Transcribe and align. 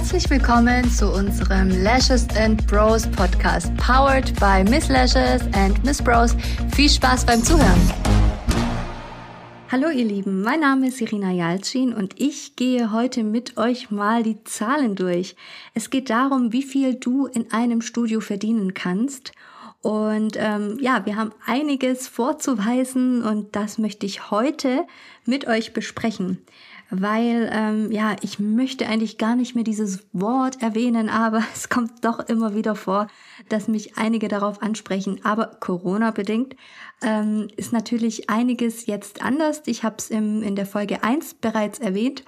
Herzlich 0.00 0.30
willkommen 0.30 0.90
zu 0.90 1.12
unserem 1.12 1.68
Lashes 1.82 2.26
and 2.34 2.66
Bros 2.66 3.06
Podcast, 3.06 3.70
powered 3.76 4.32
by 4.40 4.64
Miss 4.64 4.88
Lashes 4.88 5.42
and 5.52 5.84
Miss 5.84 6.00
Bros. 6.00 6.34
Viel 6.74 6.88
Spaß 6.88 7.26
beim 7.26 7.44
Zuhören. 7.44 7.78
Hallo 9.70 9.90
ihr 9.90 10.06
Lieben, 10.06 10.40
mein 10.40 10.60
Name 10.60 10.88
ist 10.88 11.02
Irina 11.02 11.30
Jalcin 11.32 11.92
und 11.92 12.18
ich 12.18 12.56
gehe 12.56 12.92
heute 12.92 13.22
mit 13.22 13.58
euch 13.58 13.90
mal 13.90 14.22
die 14.22 14.42
Zahlen 14.44 14.96
durch. 14.96 15.36
Es 15.74 15.90
geht 15.90 16.08
darum, 16.08 16.54
wie 16.54 16.62
viel 16.62 16.94
du 16.94 17.26
in 17.26 17.52
einem 17.52 17.82
Studio 17.82 18.20
verdienen 18.20 18.72
kannst. 18.72 19.32
Und 19.82 20.36
ähm, 20.38 20.78
ja, 20.80 21.04
wir 21.04 21.16
haben 21.16 21.32
einiges 21.44 22.08
vorzuweisen 22.08 23.22
und 23.22 23.54
das 23.54 23.76
möchte 23.76 24.06
ich 24.06 24.30
heute 24.30 24.86
mit 25.26 25.46
euch 25.46 25.74
besprechen 25.74 26.38
weil 26.90 27.48
ähm, 27.52 27.92
ja, 27.92 28.16
ich 28.20 28.38
möchte 28.38 28.86
eigentlich 28.86 29.16
gar 29.16 29.36
nicht 29.36 29.54
mehr 29.54 29.64
dieses 29.64 30.06
Wort 30.12 30.60
erwähnen, 30.62 31.08
aber 31.08 31.42
es 31.54 31.68
kommt 31.68 32.04
doch 32.04 32.20
immer 32.28 32.54
wieder 32.54 32.74
vor, 32.74 33.06
dass 33.48 33.68
mich 33.68 33.96
einige 33.96 34.28
darauf 34.28 34.62
ansprechen. 34.62 35.20
Aber 35.24 35.46
Corona 35.60 36.10
bedingt 36.10 36.56
ähm, 37.02 37.48
ist 37.56 37.72
natürlich 37.72 38.28
einiges 38.28 38.86
jetzt 38.86 39.22
anders. 39.22 39.62
Ich 39.66 39.84
habe 39.84 39.96
es 39.98 40.10
in 40.10 40.56
der 40.56 40.66
Folge 40.66 41.02
1 41.02 41.34
bereits 41.34 41.78
erwähnt 41.78 42.24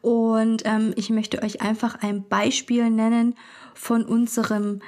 und 0.00 0.62
ähm, 0.64 0.92
ich 0.96 1.10
möchte 1.10 1.42
euch 1.42 1.60
einfach 1.62 2.02
ein 2.02 2.26
Beispiel 2.28 2.90
nennen 2.90 3.34
von 3.74 4.04
unserem 4.04 4.80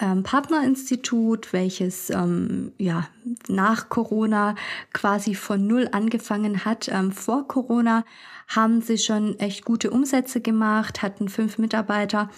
ähm, 0.00 0.22
Partnerinstitut, 0.22 1.52
welches 1.52 2.10
ähm, 2.10 2.72
ja 2.78 3.08
nach 3.48 3.88
Corona 3.88 4.54
quasi 4.92 5.34
von 5.34 5.66
null 5.66 5.88
angefangen 5.92 6.64
hat. 6.64 6.88
Ähm, 6.88 7.12
vor 7.12 7.46
Corona 7.48 8.04
haben 8.48 8.82
sie 8.82 8.98
schon 8.98 9.38
echt 9.38 9.64
gute 9.64 9.90
Umsätze 9.90 10.40
gemacht, 10.40 11.02
hatten 11.02 11.28
fünf 11.28 11.58
Mitarbeiter 11.58 12.30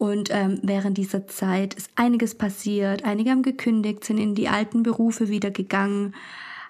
und 0.00 0.30
ähm, 0.32 0.58
während 0.62 0.96
dieser 0.96 1.26
Zeit 1.26 1.74
ist 1.74 1.90
einiges 1.94 2.34
passiert. 2.34 3.04
Einige 3.04 3.30
haben 3.30 3.42
gekündigt, 3.42 4.04
sind 4.04 4.16
in 4.16 4.34
die 4.34 4.48
alten 4.48 4.82
Berufe 4.82 5.28
wieder 5.28 5.50
gegangen, 5.50 6.14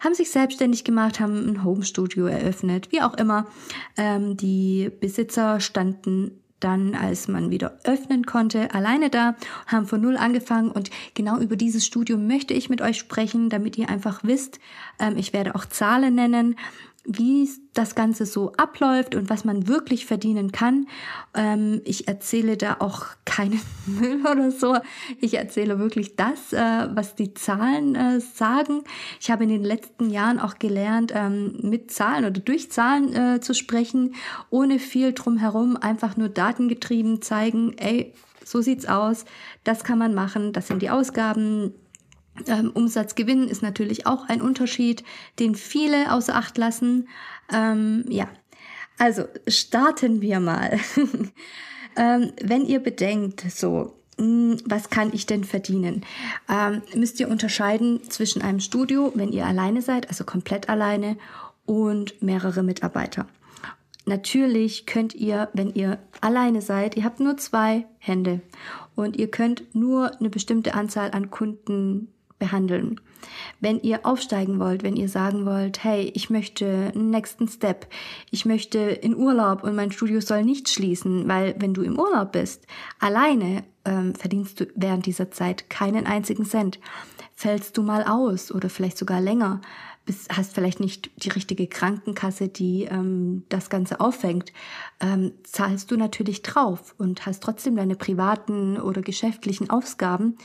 haben 0.00 0.14
sich 0.14 0.32
selbstständig 0.32 0.82
gemacht, 0.82 1.20
haben 1.20 1.48
ein 1.48 1.62
Homestudio 1.62 2.26
eröffnet, 2.26 2.90
wie 2.90 3.02
auch 3.02 3.14
immer. 3.14 3.46
Ähm, 3.96 4.36
die 4.36 4.90
Besitzer 5.00 5.60
standen 5.60 6.40
dann, 6.60 6.94
als 6.94 7.28
man 7.28 7.50
wieder 7.50 7.78
öffnen 7.84 8.24
konnte, 8.26 8.72
alleine 8.74 9.10
da, 9.10 9.34
haben 9.66 9.86
von 9.86 10.00
null 10.00 10.16
angefangen. 10.16 10.70
Und 10.70 10.90
genau 11.14 11.38
über 11.38 11.56
dieses 11.56 11.84
Studio 11.84 12.16
möchte 12.16 12.54
ich 12.54 12.70
mit 12.70 12.80
euch 12.80 12.98
sprechen, 12.98 13.48
damit 13.48 13.76
ihr 13.78 13.88
einfach 13.88 14.20
wisst, 14.22 14.60
ähm, 14.98 15.16
ich 15.16 15.32
werde 15.32 15.54
auch 15.54 15.64
Zahlen 15.64 16.14
nennen, 16.14 16.56
wie 17.18 17.48
das 17.74 17.94
Ganze 17.94 18.26
so 18.26 18.52
abläuft 18.52 19.14
und 19.14 19.30
was 19.30 19.44
man 19.44 19.66
wirklich 19.66 20.06
verdienen 20.06 20.52
kann. 20.52 20.86
Ähm, 21.34 21.80
ich 21.84 22.08
erzähle 22.08 22.56
da 22.56 22.76
auch 22.78 23.06
keinen 23.24 23.60
Müll 23.86 24.20
oder 24.20 24.50
so. 24.50 24.76
Ich 25.20 25.34
erzähle 25.34 25.78
wirklich 25.78 26.16
das, 26.16 26.52
äh, 26.52 26.88
was 26.94 27.14
die 27.14 27.34
Zahlen 27.34 27.94
äh, 27.94 28.20
sagen. 28.20 28.82
Ich 29.20 29.30
habe 29.30 29.44
in 29.44 29.50
den 29.50 29.64
letzten 29.64 30.10
Jahren 30.10 30.38
auch 30.38 30.58
gelernt, 30.58 31.12
ähm, 31.14 31.58
mit 31.62 31.90
Zahlen 31.90 32.24
oder 32.24 32.40
durch 32.40 32.70
Zahlen 32.70 33.14
äh, 33.14 33.40
zu 33.40 33.54
sprechen, 33.54 34.14
ohne 34.50 34.78
viel 34.78 35.12
drumherum, 35.12 35.76
einfach 35.76 36.16
nur 36.16 36.28
datengetrieben 36.28 37.22
zeigen, 37.22 37.76
ey, 37.78 38.14
so 38.44 38.60
sieht's 38.60 38.86
aus, 38.86 39.24
das 39.64 39.84
kann 39.84 39.98
man 39.98 40.14
machen, 40.14 40.52
das 40.52 40.66
sind 40.66 40.82
die 40.82 40.90
Ausgaben, 40.90 41.72
ähm, 42.46 42.70
Umsatzgewinn 42.72 43.48
ist 43.48 43.62
natürlich 43.62 44.06
auch 44.06 44.28
ein 44.28 44.40
Unterschied, 44.42 45.04
den 45.38 45.54
viele 45.54 46.12
außer 46.12 46.34
Acht 46.34 46.58
lassen. 46.58 47.08
Ähm, 47.52 48.04
ja, 48.08 48.28
also 48.98 49.24
starten 49.48 50.20
wir 50.20 50.40
mal. 50.40 50.78
ähm, 51.96 52.32
wenn 52.42 52.66
ihr 52.66 52.80
bedenkt, 52.80 53.44
so, 53.50 53.94
mh, 54.18 54.24
hm, 54.24 54.60
was 54.66 54.90
kann 54.90 55.10
ich 55.12 55.26
denn 55.26 55.44
verdienen? 55.44 56.04
Ähm, 56.48 56.82
müsst 56.94 57.18
ihr 57.20 57.28
unterscheiden 57.28 58.02
zwischen 58.10 58.42
einem 58.42 58.60
Studio, 58.60 59.12
wenn 59.14 59.32
ihr 59.32 59.46
alleine 59.46 59.82
seid, 59.82 60.08
also 60.08 60.24
komplett 60.24 60.68
alleine, 60.68 61.16
und 61.66 62.20
mehrere 62.20 62.64
Mitarbeiter. 62.64 63.26
Natürlich 64.06 64.86
könnt 64.86 65.14
ihr, 65.14 65.50
wenn 65.52 65.72
ihr 65.72 65.98
alleine 66.20 66.62
seid, 66.62 66.96
ihr 66.96 67.04
habt 67.04 67.20
nur 67.20 67.36
zwei 67.36 67.86
Hände 67.98 68.40
und 68.96 69.16
ihr 69.16 69.30
könnt 69.30 69.74
nur 69.74 70.18
eine 70.18 70.30
bestimmte 70.30 70.74
Anzahl 70.74 71.12
an 71.12 71.30
Kunden 71.30 72.08
behandeln. 72.40 73.00
Wenn 73.60 73.80
ihr 73.80 74.04
aufsteigen 74.04 74.58
wollt, 74.58 74.82
wenn 74.82 74.96
ihr 74.96 75.08
sagen 75.08 75.46
wollt, 75.46 75.84
hey, 75.84 76.10
ich 76.14 76.30
möchte 76.30 76.90
einen 76.92 77.10
nächsten 77.10 77.46
Step, 77.46 77.86
ich 78.32 78.44
möchte 78.44 78.78
in 78.78 79.14
Urlaub 79.14 79.62
und 79.62 79.76
mein 79.76 79.92
Studio 79.92 80.20
soll 80.20 80.42
nicht 80.42 80.68
schließen, 80.68 81.28
weil 81.28 81.54
wenn 81.58 81.74
du 81.74 81.82
im 81.82 81.98
Urlaub 81.98 82.32
bist, 82.32 82.66
alleine 82.98 83.62
ähm, 83.84 84.16
verdienst 84.16 84.58
du 84.58 84.66
während 84.74 85.06
dieser 85.06 85.30
Zeit 85.30 85.70
keinen 85.70 86.06
einzigen 86.06 86.44
Cent. 86.44 86.80
Fällst 87.36 87.78
du 87.78 87.82
mal 87.82 88.04
aus 88.04 88.50
oder 88.50 88.68
vielleicht 88.68 88.98
sogar 88.98 89.20
länger, 89.20 89.60
bist, 90.10 90.36
hast 90.36 90.54
vielleicht 90.54 90.80
nicht 90.80 91.10
die 91.22 91.28
richtige 91.28 91.66
Krankenkasse, 91.66 92.48
die 92.48 92.84
ähm, 92.84 93.44
das 93.48 93.70
Ganze 93.70 94.00
auffängt, 94.00 94.52
ähm, 95.00 95.32
zahlst 95.44 95.90
du 95.90 95.96
natürlich 95.96 96.42
drauf 96.42 96.94
und 96.98 97.26
hast 97.26 97.42
trotzdem 97.42 97.76
deine 97.76 97.96
privaten 97.96 98.78
oder 98.80 99.02
geschäftlichen 99.02 99.70
Ausgaben. 99.70 100.36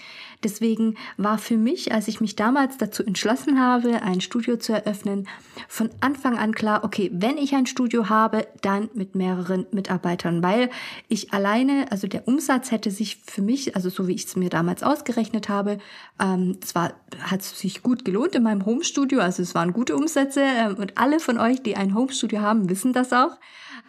Deswegen 0.46 0.94
war 1.18 1.40
für 1.40 1.58
mich, 1.58 1.92
als 1.92 2.08
ich 2.08 2.22
mich 2.22 2.36
damals 2.36 2.78
dazu 2.78 3.04
entschlossen 3.04 3.60
habe, 3.60 4.04
ein 4.04 4.22
Studio 4.22 4.58
zu 4.58 4.74
eröffnen, 4.74 5.28
von 5.68 5.90
Anfang 6.02 6.38
an 6.38 6.54
klar, 6.54 6.84
okay, 6.84 7.10
wenn 7.12 7.40
ich 7.40 7.56
ein 7.56 7.66
Studio 7.66 8.10
habe, 8.10 8.46
dann 8.62 8.92
mit 8.94 9.16
mehreren 9.16 9.66
Mitarbeitern, 9.72 10.44
weil 10.44 10.70
ich 11.10 11.34
alleine, 11.34 11.92
also 11.92 12.06
der 12.06 12.28
Umsatz 12.28 12.70
hätte 12.70 12.92
sich 12.92 13.24
für 13.26 13.42
mich, 13.42 13.76
also 13.76 13.90
so 13.90 14.08
wie 14.08 14.14
ich 14.14 14.26
es 14.26 14.36
mir 14.36 14.52
damals 14.52 14.84
ausgerechnet 14.84 15.50
habe, 15.50 15.80
ähm, 16.20 16.62
zwar 16.62 16.94
hat 17.22 17.42
es 17.42 17.58
sich 17.58 17.82
gut 17.82 18.06
gelohnt 18.06 18.36
in 18.36 18.44
meinem 18.44 18.68
Homestudio, 18.68 19.22
also 19.22 19.42
es 19.42 19.56
waren 19.56 19.74
gute 19.74 19.96
Umsätze 19.96 20.44
ähm, 20.44 20.76
und 20.76 20.96
alle 21.00 21.20
von 21.20 21.40
euch, 21.40 21.64
die 21.64 21.76
ein 21.76 21.96
Homestudio 21.96 22.42
haben, 22.42 22.70
wissen 22.70 22.94
das 22.94 23.12
auch. 23.14 23.40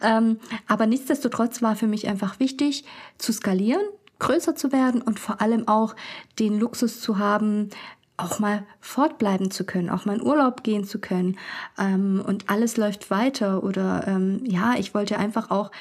Ähm, 0.01 0.39
aber 0.67 0.87
nichtsdestotrotz 0.87 1.61
war 1.61 1.75
für 1.75 1.87
mich 1.87 2.07
einfach 2.07 2.39
wichtig 2.39 2.83
zu 3.19 3.31
skalieren, 3.31 3.81
größer 4.19 4.55
zu 4.55 4.71
werden 4.71 5.01
und 5.01 5.19
vor 5.19 5.41
allem 5.41 5.67
auch 5.67 5.95
den 6.39 6.59
Luxus 6.59 7.01
zu 7.01 7.17
haben, 7.17 7.69
auch 8.17 8.39
mal 8.39 8.63
fortbleiben 8.79 9.51
zu 9.51 9.63
können, 9.63 9.89
auch 9.89 10.05
mal 10.05 10.15
in 10.15 10.23
Urlaub 10.23 10.63
gehen 10.63 10.83
zu 10.83 10.99
können. 10.99 11.37
Ähm, 11.77 12.23
und 12.25 12.49
alles 12.49 12.75
läuft 12.77 13.11
weiter 13.11 13.63
oder 13.63 14.07
ähm, 14.07 14.41
ja, 14.43 14.73
ich 14.77 14.93
wollte 14.95 15.19
einfach 15.19 15.51
auch 15.51 15.71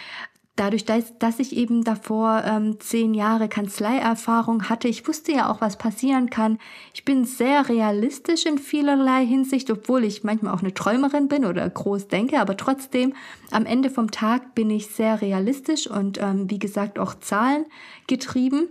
dadurch, 0.56 0.84
dass, 0.84 1.38
ich 1.38 1.54
eben 1.54 1.84
davor 1.84 2.42
ähm, 2.44 2.80
zehn 2.80 3.14
Jahre 3.14 3.48
Kanzleierfahrung 3.48 4.68
hatte, 4.68 4.88
ich 4.88 5.06
wusste 5.06 5.32
ja 5.32 5.50
auch, 5.50 5.60
was 5.60 5.76
passieren 5.76 6.30
kann. 6.30 6.58
Ich 6.94 7.04
bin 7.04 7.24
sehr 7.24 7.68
realistisch 7.68 8.46
in 8.46 8.58
vielerlei 8.58 9.24
Hinsicht, 9.24 9.70
obwohl 9.70 10.04
ich 10.04 10.24
manchmal 10.24 10.54
auch 10.54 10.62
eine 10.62 10.74
Träumerin 10.74 11.28
bin 11.28 11.44
oder 11.44 11.68
groß 11.68 12.08
denke, 12.08 12.40
aber 12.40 12.56
trotzdem 12.56 13.14
am 13.50 13.66
Ende 13.66 13.90
vom 13.90 14.10
Tag 14.10 14.54
bin 14.54 14.70
ich 14.70 14.88
sehr 14.88 15.20
realistisch 15.20 15.86
und 15.86 16.18
ähm, 16.20 16.50
wie 16.50 16.58
gesagt 16.58 16.98
auch 16.98 17.14
Zahlen 17.14 17.66
getrieben. 18.06 18.68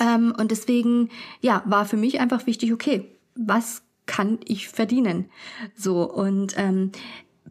Ähm, 0.00 0.32
und 0.38 0.50
deswegen, 0.50 1.10
ja, 1.40 1.62
war 1.66 1.84
für 1.84 1.96
mich 1.96 2.20
einfach 2.20 2.46
wichtig, 2.46 2.72
okay, 2.72 3.10
was 3.34 3.82
kann 4.06 4.38
ich 4.44 4.68
verdienen? 4.68 5.26
So, 5.74 6.08
und 6.10 6.54
ähm, 6.56 6.92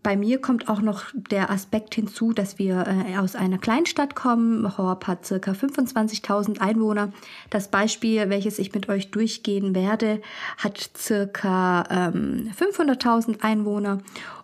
bei 0.03 0.17
mir 0.17 0.41
kommt 0.41 0.67
auch 0.67 0.81
noch 0.81 1.05
der 1.13 1.51
Aspekt 1.51 1.93
hinzu, 1.93 2.33
dass 2.33 2.57
wir 2.57 2.85
äh, 2.87 3.17
aus 3.17 3.35
einer 3.35 3.59
Kleinstadt 3.59 4.15
kommen. 4.15 4.77
Horb 4.77 5.05
hat 5.05 5.25
circa 5.25 5.51
25.000 5.51 6.59
Einwohner. 6.59 7.13
Das 7.51 7.69
Beispiel, 7.69 8.29
welches 8.29 8.57
ich 8.57 8.73
mit 8.73 8.89
euch 8.89 9.11
durchgehen 9.11 9.75
werde, 9.75 10.21
hat 10.57 10.91
circa 10.97 11.83
ähm, 11.89 12.51
500.000 12.57 13.41
Einwohner. 13.41 13.99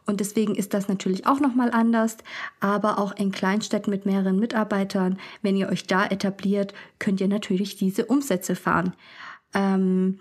Und 0.05 0.19
deswegen 0.19 0.55
ist 0.55 0.73
das 0.73 0.87
natürlich 0.87 1.25
auch 1.25 1.39
nochmal 1.39 1.71
anders. 1.71 2.17
Aber 2.59 2.99
auch 2.99 3.15
in 3.15 3.31
Kleinstädten 3.31 3.89
mit 3.89 4.05
mehreren 4.05 4.39
Mitarbeitern, 4.39 5.17
wenn 5.41 5.57
ihr 5.57 5.69
euch 5.69 5.87
da 5.87 6.05
etabliert, 6.05 6.73
könnt 6.99 7.19
ihr 7.19 7.27
natürlich 7.27 7.77
diese 7.77 8.05
Umsätze 8.05 8.55
fahren. 8.55 8.93
Ähm, 9.55 10.19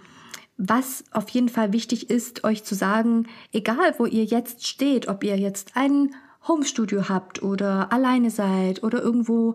was 0.58 1.05
auf 1.12 1.29
jeden 1.29 1.49
Fall 1.49 1.73
wichtig 1.73 2.11
ist, 2.11 2.44
euch 2.44 2.64
zu 2.64 2.75
sagen, 2.75 3.26
egal 3.53 3.94
wo 3.99 4.06
ihr 4.06 4.25
jetzt 4.25 4.67
steht, 4.67 5.08
ob 5.08 5.23
ihr 5.23 5.37
jetzt 5.38 5.73
ein 5.75 6.14
Homestudio 6.49 7.08
habt 7.08 7.43
oder 7.43 7.93
alleine 7.93 8.31
seid 8.31 8.82
oder 8.82 9.03
irgendwo 9.03 9.55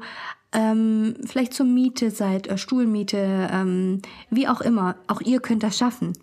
ähm, 0.51 1.15
vielleicht 1.25 1.53
zur 1.53 1.65
Miete 1.65 2.12
seid, 2.12 2.48
äh, 2.48 2.57
Stuhlmiete, 2.57 3.50
ähm, 3.51 4.01
wie 4.30 4.48
auch 4.48 4.62
immer, 4.62 4.98
auch 5.07 5.21
ihr 5.21 5.39
könnt 5.39 5.63
das 5.63 5.77
schaffen. 5.77 6.13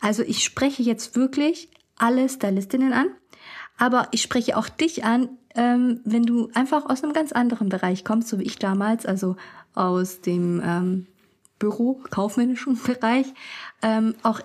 Also 0.00 0.22
ich 0.22 0.44
spreche 0.44 0.82
jetzt 0.82 1.16
wirklich 1.16 1.68
alle 1.96 2.28
Stylistinnen 2.28 2.92
an, 2.92 3.08
aber 3.76 4.08
ich 4.12 4.22
spreche 4.22 4.56
auch 4.56 4.68
dich 4.68 5.04
an, 5.04 5.30
ähm, 5.54 6.00
wenn 6.04 6.22
du 6.22 6.48
einfach 6.54 6.88
aus 6.88 7.02
einem 7.02 7.12
ganz 7.12 7.32
anderen 7.32 7.68
Bereich 7.68 8.04
kommst, 8.04 8.28
so 8.28 8.38
wie 8.38 8.44
ich 8.44 8.58
damals, 8.58 9.04
also 9.04 9.36
aus 9.74 10.20
dem 10.20 10.62
ähm, 10.64 11.06
Büro, 11.62 12.00
kaufmännischen 12.10 12.76
Bereich, 12.86 13.26
ähm, 13.82 14.16
auch 14.24 14.40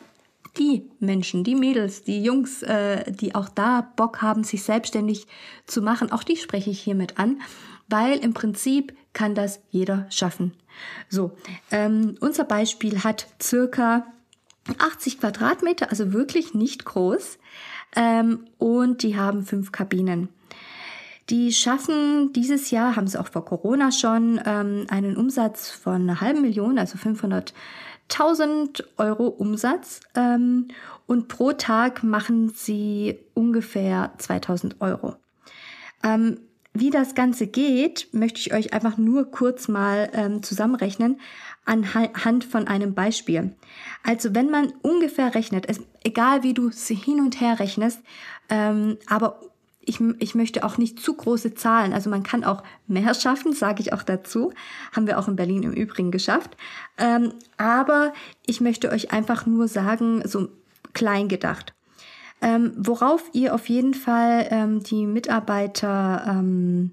die 0.59 0.89
Menschen, 0.99 1.43
die 1.43 1.55
Mädels, 1.55 2.03
die 2.03 2.23
Jungs, 2.23 2.61
äh, 2.63 3.11
die 3.11 3.33
auch 3.33 3.49
da 3.49 3.81
Bock 3.95 4.21
haben, 4.21 4.43
sich 4.43 4.63
selbstständig 4.63 5.27
zu 5.65 5.81
machen, 5.81 6.11
auch 6.11 6.23
die 6.23 6.37
spreche 6.37 6.69
ich 6.69 6.79
hiermit 6.79 7.17
an. 7.19 7.41
weil 7.89 8.17
im 8.17 8.33
Prinzip 8.33 8.93
kann 9.13 9.33
das 9.33 9.61
jeder 9.69 10.07
schaffen. 10.09 10.51
So, 11.07 11.37
ähm, 11.71 12.17
unser 12.19 12.43
Beispiel 12.43 13.01
hat 13.01 13.27
circa 13.41 14.05
80 14.77 15.21
Quadratmeter, 15.21 15.89
also 15.89 16.11
wirklich 16.11 16.53
nicht 16.53 16.83
groß. 16.83 17.39
Ähm, 17.95 18.45
und 18.57 19.03
die 19.03 19.15
haben 19.15 19.45
fünf 19.45 19.71
Kabinen. 19.71 20.27
Die 21.29 21.51
schaffen 21.51 22.31
dieses 22.31 22.71
Jahr, 22.71 22.95
haben 22.95 23.07
sie 23.07 23.19
auch 23.19 23.27
vor 23.27 23.44
Corona 23.44 23.91
schon, 23.91 24.39
ähm, 24.45 24.85
einen 24.89 25.18
Umsatz 25.18 25.69
von 25.69 26.03
einer 26.03 26.21
halben 26.21 26.41
Million, 26.41 26.79
also 26.79 26.97
500.000 26.97 28.83
Euro 28.97 29.27
Umsatz. 29.27 30.00
Ähm, 30.15 30.69
und 31.06 31.27
pro 31.27 31.51
Tag 31.51 32.03
machen 32.03 32.50
sie 32.50 33.19
ungefähr 33.33 34.13
2000 34.18 34.79
Euro. 34.79 35.15
Ähm, 36.03 36.39
wie 36.74 36.91
das 36.91 37.15
Ganze 37.15 37.47
geht, 37.47 38.07
möchte 38.13 38.39
ich 38.39 38.53
euch 38.53 38.71
einfach 38.71 38.97
nur 38.97 39.31
kurz 39.31 39.68
mal 39.68 40.39
zusammenrechnen 40.44 41.19
anhand 41.65 42.44
von 42.44 42.68
einem 42.68 42.94
Beispiel. 42.94 43.56
Also 44.03 44.35
wenn 44.35 44.51
man 44.51 44.74
ungefähr 44.83 45.33
rechnet, 45.33 45.65
egal 46.03 46.44
wie 46.44 46.53
du 46.53 46.68
es 46.68 46.88
hin 46.88 47.19
und 47.19 47.41
her 47.41 47.59
rechnest, 47.59 48.01
aber 48.47 49.39
ich, 49.88 50.01
ich 50.19 50.36
möchte 50.36 50.63
auch 50.66 50.78
nicht 50.78 51.00
zu 51.00 51.13
große 51.13 51.56
Zahlen. 51.56 51.94
Also 51.94 52.10
man 52.10 52.24
kann 52.24 52.44
auch 52.44 52.62
mehr 52.88 53.13
schaffen, 53.13 53.54
sage 53.54 53.81
ich 53.81 53.94
auch 53.94 54.04
dazu. 54.04 54.51
Haben 54.94 55.07
wir 55.07 55.18
auch 55.18 55.30
in 55.30 55.38
Berlin 55.38 55.63
im 55.63 55.72
Übrigen 55.72 56.12
geschafft. 56.12 56.57
Ähm, 56.98 57.34
aber 57.57 58.13
ich 58.45 58.60
möchte 58.60 58.92
euch 58.92 59.12
einfach 59.12 59.45
nur 59.45 59.68
sagen, 59.68 60.22
so 60.28 60.50
klein 60.94 61.30
gedacht. 61.30 61.74
Ähm, 62.42 62.74
worauf 62.78 63.24
ihr 63.31 63.56
auf 63.56 63.69
jeden 63.69 63.94
Fall 63.94 64.48
ähm, 64.51 64.84
die 64.84 65.07
Mitarbeiter 65.07 66.24
ähm, 66.28 66.92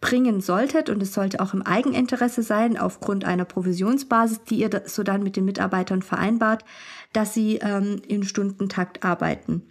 bringen 0.00 0.40
solltet 0.40 0.88
und 0.88 1.00
es 1.02 1.12
sollte 1.12 1.38
auch 1.38 1.54
im 1.54 1.62
Eigeninteresse 1.62 2.42
sein, 2.42 2.76
aufgrund 2.76 3.24
einer 3.24 3.44
Provisionsbasis, 3.44 4.42
die 4.44 4.56
ihr 4.56 4.82
so 4.86 5.04
dann 5.04 5.22
mit 5.22 5.36
den 5.36 5.44
Mitarbeitern 5.44 6.02
vereinbart, 6.02 6.64
dass 7.12 7.34
sie 7.34 7.58
ähm, 7.58 8.00
im 8.08 8.24
Stundentakt 8.24 9.04
arbeiten. 9.04 9.62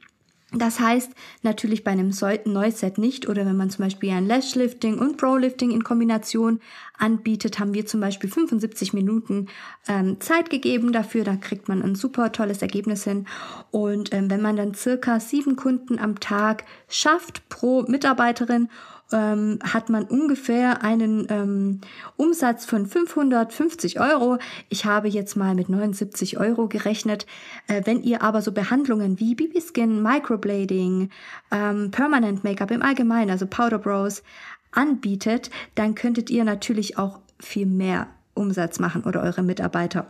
Das 0.54 0.82
heißt 0.82 1.12
natürlich 1.44 1.86
bei 1.86 1.92
einem 1.92 2.12
Neuset 2.46 2.98
nicht 2.98 3.30
oder 3.30 3.46
wenn 3.46 3.56
man 3.56 3.70
zum 3.70 3.86
Beispiel 3.86 4.12
ein 4.12 4.28
Lashlifting 4.28 5.00
und 5.00 5.16
Pro-Lifting 5.16 5.72
in 5.72 5.86
Kombination 5.86 6.60
anbietet, 6.98 7.58
haben 7.58 7.74
wir 7.74 7.86
zum 7.86 8.02
Beispiel 8.02 8.30
75 8.30 8.92
Minuten 8.92 9.48
ähm, 9.88 10.20
Zeit 10.20 10.50
gegeben 10.50 10.92
dafür. 10.92 11.24
Da 11.24 11.38
kriegt 11.38 11.70
man 11.70 11.82
ein 11.82 11.96
super 11.96 12.34
tolles 12.34 12.62
Ergebnis 12.62 13.06
hin. 13.06 13.28
Und 13.72 14.14
ähm, 14.14 14.30
wenn 14.30 14.42
man 14.42 14.58
dann 14.58 14.74
circa 14.74 15.22
sieben 15.22 15.56
Kunden 15.56 15.98
am 15.98 16.20
Tag 16.20 16.66
schafft 16.90 17.48
pro 17.48 17.84
Mitarbeiterin 17.84 18.68
ähm, 19.12 19.60
hat 19.64 19.90
man 19.90 20.04
ungefähr 20.04 20.84
einen 20.84 21.28
ähm, 21.30 21.82
Umsatz 22.18 22.66
von 22.66 22.86
550 22.86 24.00
Euro. 24.00 24.38
Ich 24.70 24.86
habe 24.86 25.08
jetzt 25.08 25.36
mal 25.36 25.56
mit 25.56 25.70
79 25.70 26.40
Euro 26.40 26.68
gerechnet. 26.68 27.26
Äh, 27.68 27.82
wenn 27.86 28.04
ihr 28.04 28.22
aber 28.22 28.42
so 28.42 28.52
Behandlungen 28.52 29.20
wie 29.20 29.36
Bibiskin, 29.36 30.02
Microblading, 30.02 31.10
ähm, 31.52 31.92
Permanent 31.92 32.44
Make-up 32.44 32.72
im 32.72 32.82
Allgemeinen, 32.82 33.32
also 33.32 33.46
Powder 33.48 33.80
Brows, 33.80 34.24
anbietet, 34.72 35.50
dann 35.76 35.96
könntet 35.96 36.30
ihr 36.30 36.44
natürlich 36.44 36.98
auch 36.98 37.20
viel 37.40 37.66
mehr 37.66 38.08
Umsatz 38.34 38.80
machen 38.80 39.04
oder 39.04 39.22
eure 39.22 39.44
Mitarbeiter. 39.44 40.08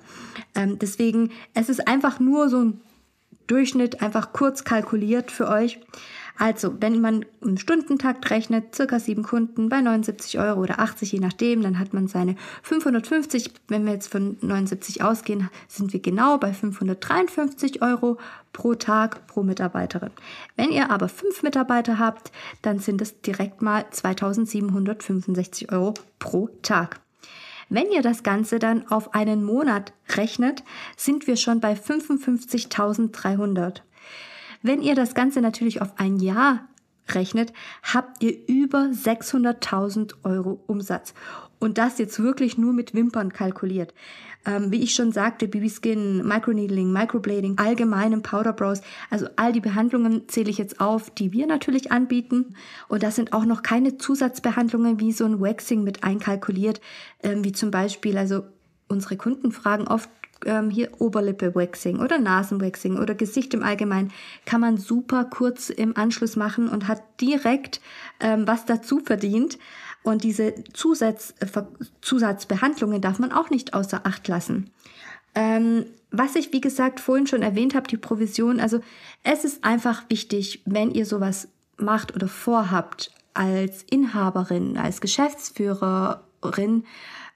Ähm, 0.56 0.78
deswegen, 0.80 1.32
es 1.54 1.70
ist 1.70 1.88
einfach 1.88 2.20
nur 2.20 2.50
so 2.50 2.60
ein 2.64 2.82
Durchschnitt, 3.48 4.02
einfach 4.02 4.32
kurz 4.32 4.64
kalkuliert 4.64 5.32
für 5.32 5.48
euch. 5.50 5.80
Also, 6.38 6.76
wenn 6.80 7.02
man 7.02 7.26
im 7.42 7.58
Stundentakt 7.58 8.30
rechnet, 8.30 8.76
circa 8.76 9.00
sieben 9.00 9.24
Kunden 9.24 9.70
bei 9.70 9.82
79 9.82 10.40
Euro 10.40 10.62
oder 10.62 10.80
80, 10.80 11.12
je 11.12 11.20
nachdem, 11.20 11.62
dann 11.62 11.80
hat 11.80 11.94
man 11.94 12.08
seine 12.08 12.36
550. 12.64 13.52
Wenn 13.68 13.86
wir 13.86 13.94
jetzt 13.94 14.12
von 14.12 14.38
79 14.42 15.04
ausgehen, 15.04 15.50
sind 15.68 15.94
wir 15.94 16.02
genau 16.02 16.38
bei 16.38 16.54
553 16.54 17.82
Euro 17.82 18.18
pro 18.54 18.76
Tag 18.76 19.28
pro 19.28 19.44
Mitarbeiterin. 19.44 20.12
Wenn 20.56 20.72
ihr 20.72 20.90
aber 20.90 21.10
fünf 21.10 21.44
Mitarbeiter 21.44 22.00
habt, 22.00 22.32
dann 22.62 22.80
sind 22.80 23.02
es 23.02 23.22
direkt 23.22 23.62
mal 23.62 23.86
2765 23.90 25.72
Euro 25.72 25.94
pro 26.20 26.50
Tag. 26.62 27.00
Wenn 27.70 27.90
ihr 27.90 28.02
das 28.02 28.24
Ganze 28.24 28.60
dann 28.60 28.86
auf 28.90 29.16
einen 29.16 29.46
Monat 29.46 29.94
rechnet, 30.18 30.62
sind 30.98 31.26
wir 31.26 31.38
schon 31.38 31.62
bei 31.62 31.74
55.300. 31.74 33.82
Wenn 34.62 34.82
ihr 34.82 34.96
das 34.96 35.16
Ganze 35.16 35.42
natürlich 35.42 35.82
auf 35.82 35.94
ein 35.98 36.18
Jahr 36.18 36.68
rechnet, 37.10 37.54
habt 37.84 38.24
ihr 38.24 38.48
über 38.48 38.90
600.000 38.92 40.14
Euro 40.24 40.64
Umsatz. 40.68 41.14
Und 41.60 41.78
das 41.78 42.00
jetzt 42.00 42.20
wirklich 42.22 42.58
nur 42.58 42.74
mit 42.74 42.94
Wimpern 42.96 43.34
kalkuliert. 43.34 43.94
Ähm, 44.46 44.72
wie 44.72 44.82
ich 44.82 44.96
schon 44.96 45.12
sagte, 45.12 45.48
BB 45.48 45.70
Skin, 45.70 46.28
Microneedling, 46.28 46.92
Microblading, 46.92 47.60
allgemeinem 47.60 48.24
Powder 48.24 48.54
Brows, 48.54 48.82
also 49.12 49.28
all 49.36 49.54
die 49.54 49.60
Behandlungen 49.60 50.28
zähle 50.28 50.50
ich 50.50 50.58
jetzt 50.58 50.82
auf, 50.82 51.12
die 51.12 51.32
wir 51.32 51.46
natürlich 51.46 51.92
anbieten. 51.92 52.56
Und 52.88 53.04
das 53.04 53.16
sind 53.16 53.34
auch 53.34 53.46
noch 53.46 53.62
keine 53.62 54.00
Zusatzbehandlungen 54.00 55.00
wie 55.00 55.12
so 55.12 55.26
ein 55.26 55.40
Waxing 55.40 55.84
mit 55.84 56.04
einkalkuliert, 56.04 56.82
ähm, 57.22 57.44
wie 57.44 57.52
zum 57.52 57.70
Beispiel, 57.70 58.18
also 58.18 58.44
unsere 58.88 59.16
Kunden 59.16 59.52
fragen 59.52 59.88
oft, 59.88 60.10
ähm, 60.46 60.70
hier 60.70 60.90
Oberlippe-Waxing 61.00 62.00
oder 62.00 62.18
Nasenwaxing 62.20 62.98
oder 62.98 63.16
Gesicht 63.16 63.54
im 63.54 63.64
Allgemeinen, 63.64 64.12
kann 64.46 64.62
man 64.62 64.78
super 64.78 65.26
kurz 65.26 65.70
im 65.70 65.96
Anschluss 65.98 66.36
machen 66.36 66.68
und 66.68 66.88
hat 66.88 67.02
direkt 67.20 67.82
ähm, 68.20 68.48
was 68.48 68.66
dazu 68.66 69.00
verdient. 69.00 69.58
Und 70.04 70.24
diese 70.24 70.56
Zusatz, 70.74 71.34
äh, 71.40 71.48
Zusatzbehandlungen 72.02 73.02
darf 73.02 73.20
man 73.20 73.32
auch 73.32 73.50
nicht 73.50 73.74
außer 73.74 74.02
Acht 74.06 74.28
lassen. 74.28 74.72
Ähm, 75.36 75.86
was 76.12 76.36
ich, 76.36 76.52
wie 76.52 76.62
gesagt, 76.62 77.00
vorhin 77.00 77.28
schon 77.28 77.42
erwähnt 77.42 77.74
habe, 77.74 77.88
die 77.88 77.98
Provision, 77.98 78.60
also 78.60 78.82
es 79.24 79.46
ist 79.46 79.64
einfach 79.64 80.04
wichtig, 80.10 80.62
wenn 80.66 80.92
ihr 80.92 81.06
sowas 81.06 81.48
macht 81.78 82.14
oder 82.16 82.28
vorhabt 82.28 83.12
als 83.34 83.84
Inhaberin, 83.90 84.78
als 84.78 85.00
Geschäftsführerin, 85.00 86.84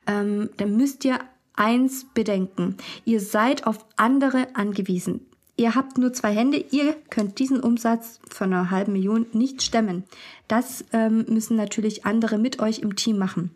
ähm, 0.08 0.50
dann 0.58 0.76
müsst 0.76 1.06
ihr 1.06 1.20
eins 1.56 2.06
bedenken. 2.14 2.78
Ihr 3.06 3.20
seid 3.20 3.68
auf 3.68 3.86
andere 3.96 4.48
angewiesen. 4.56 5.26
Ihr 5.58 5.74
habt 5.74 5.98
nur 5.98 6.12
zwei 6.12 6.34
Hände, 6.34 6.58
ihr 6.72 6.96
könnt 7.10 7.40
diesen 7.40 7.62
Umsatz 7.62 8.20
von 8.30 8.52
einer 8.52 8.72
halben 8.72 8.92
Million 8.92 9.26
nicht 9.32 9.62
stemmen. 9.62 10.04
Das 10.50 10.84
ähm, 10.92 11.26
müssen 11.30 11.56
natürlich 11.56 12.06
andere 12.06 12.38
mit 12.38 12.60
euch 12.60 12.80
im 12.80 12.96
Team 12.98 13.18
machen. 13.18 13.52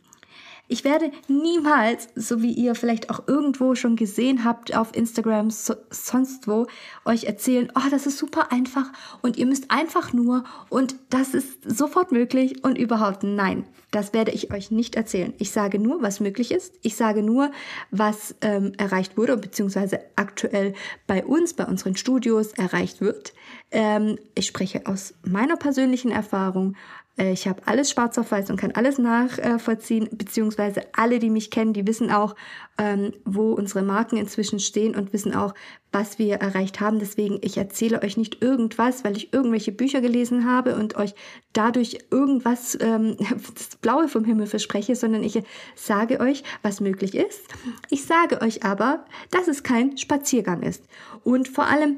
Ich 0.71 0.83
werde 0.83 1.11
niemals, 1.27 2.09
so 2.15 2.43
wie 2.43 2.53
ihr 2.53 2.75
vielleicht 2.75 3.09
auch 3.09 3.27
irgendwo 3.27 3.73
schon 3.73 3.95
gesehen 3.95 4.45
habt 4.45 4.75
auf 4.75 4.95
Instagram, 4.95 5.49
so, 5.49 5.73
sonst 5.89 6.47
wo, 6.47 6.67
euch 7.05 7.23
erzählen, 7.23 7.71
oh, 7.75 7.89
das 7.89 8.05
ist 8.05 8.19
super 8.19 8.51
einfach 8.51 8.91
und 9.23 9.35
ihr 9.35 9.47
müsst 9.47 9.71
einfach 9.71 10.13
nur 10.13 10.43
und 10.69 10.95
das 11.09 11.33
ist 11.33 11.57
sofort 11.65 12.11
möglich 12.11 12.63
und 12.63 12.77
überhaupt 12.77 13.23
nein, 13.23 13.65
das 13.89 14.13
werde 14.13 14.31
ich 14.31 14.53
euch 14.53 14.69
nicht 14.69 14.95
erzählen. 14.95 15.33
Ich 15.39 15.49
sage 15.49 15.79
nur, 15.79 16.03
was 16.03 16.19
möglich 16.19 16.51
ist. 16.51 16.75
Ich 16.83 16.95
sage 16.95 17.23
nur, 17.23 17.51
was 17.89 18.35
ähm, 18.41 18.73
erreicht 18.77 19.17
wurde, 19.17 19.35
beziehungsweise 19.37 19.99
aktuell 20.15 20.75
bei 21.07 21.25
uns, 21.25 21.55
bei 21.55 21.65
unseren 21.65 21.95
Studios 21.95 22.51
erreicht 22.53 23.01
wird. 23.01 23.33
Ähm, 23.71 24.19
ich 24.35 24.45
spreche 24.45 24.85
aus 24.85 25.15
meiner 25.23 25.57
persönlichen 25.57 26.11
Erfahrung 26.11 26.75
ich 27.19 27.47
habe 27.47 27.61
alles 27.65 27.91
schwarz 27.91 28.17
auf 28.17 28.31
weiß 28.31 28.49
und 28.49 28.57
kann 28.57 28.71
alles 28.71 28.97
nachvollziehen, 28.97 30.07
beziehungsweise 30.11 30.83
alle, 30.93 31.19
die 31.19 31.29
mich 31.29 31.51
kennen, 31.51 31.73
die 31.73 31.85
wissen 31.85 32.11
auch, 32.11 32.35
ähm, 32.77 33.13
wo 33.25 33.51
unsere 33.51 33.83
Marken 33.83 34.15
inzwischen 34.17 34.59
stehen 34.59 34.95
und 34.95 35.11
wissen 35.11 35.35
auch, 35.35 35.53
was 35.91 36.17
wir 36.17 36.35
erreicht 36.35 36.79
haben. 36.79 36.99
Deswegen, 36.99 37.39
ich 37.41 37.57
erzähle 37.57 38.01
euch 38.03 38.15
nicht 38.15 38.41
irgendwas, 38.41 39.03
weil 39.03 39.17
ich 39.17 39.33
irgendwelche 39.33 39.71
Bücher 39.71 40.01
gelesen 40.01 40.49
habe 40.49 40.75
und 40.75 40.95
euch 40.95 41.13
dadurch 41.51 41.97
irgendwas 42.09 42.77
ähm, 42.79 43.17
das 43.53 43.75
Blaue 43.81 44.07
vom 44.07 44.23
Himmel 44.23 44.47
verspreche, 44.47 44.95
sondern 44.95 45.23
ich 45.23 45.41
sage 45.75 46.21
euch, 46.21 46.43
was 46.61 46.79
möglich 46.79 47.15
ist. 47.15 47.41
Ich 47.89 48.05
sage 48.05 48.41
euch 48.41 48.63
aber, 48.63 49.05
dass 49.31 49.47
es 49.47 49.63
kein 49.63 49.97
Spaziergang 49.97 50.61
ist. 50.61 50.85
Und 51.23 51.47
vor 51.49 51.65
allem 51.65 51.97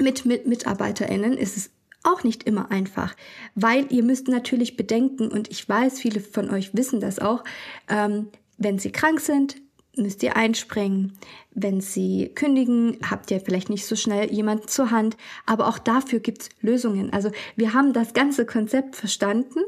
mit, 0.00 0.24
mit 0.24 0.46
MitarbeiterInnen 0.46 1.34
ist 1.34 1.56
es 1.56 1.70
auch 2.02 2.24
nicht 2.24 2.44
immer 2.44 2.70
einfach, 2.70 3.14
weil 3.54 3.86
ihr 3.92 4.02
müsst 4.02 4.28
natürlich 4.28 4.76
bedenken, 4.76 5.28
und 5.28 5.50
ich 5.50 5.68
weiß, 5.68 6.00
viele 6.00 6.20
von 6.20 6.50
euch 6.50 6.74
wissen 6.74 7.00
das 7.00 7.18
auch, 7.18 7.44
ähm, 7.88 8.28
wenn 8.56 8.78
sie 8.78 8.92
krank 8.92 9.20
sind, 9.20 9.56
müsst 9.96 10.22
ihr 10.22 10.36
einspringen. 10.36 11.18
Wenn 11.52 11.80
sie 11.80 12.30
kündigen, 12.34 12.98
habt 13.08 13.30
ihr 13.30 13.40
vielleicht 13.40 13.70
nicht 13.70 13.86
so 13.86 13.96
schnell 13.96 14.32
jemanden 14.32 14.68
zur 14.68 14.90
Hand, 14.90 15.16
aber 15.46 15.68
auch 15.68 15.78
dafür 15.78 16.20
gibt's 16.20 16.48
Lösungen. 16.60 17.12
Also 17.12 17.30
wir 17.56 17.74
haben 17.74 17.92
das 17.92 18.14
ganze 18.14 18.46
Konzept 18.46 18.96
verstanden 18.96 19.60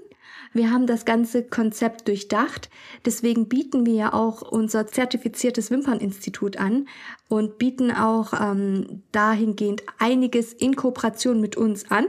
wir 0.52 0.70
haben 0.70 0.86
das 0.86 1.04
ganze 1.04 1.42
Konzept 1.42 2.08
durchdacht. 2.08 2.68
Deswegen 3.04 3.48
bieten 3.48 3.86
wir 3.86 3.94
ja 3.94 4.12
auch 4.12 4.42
unser 4.42 4.86
zertifiziertes 4.86 5.70
Wimperninstitut 5.70 6.58
an 6.58 6.88
und 7.28 7.58
bieten 7.58 7.90
auch 7.90 8.32
ähm, 8.38 9.02
dahingehend 9.12 9.82
einiges 9.98 10.52
in 10.52 10.76
Kooperation 10.76 11.40
mit 11.40 11.56
uns 11.56 11.90
an. 11.90 12.06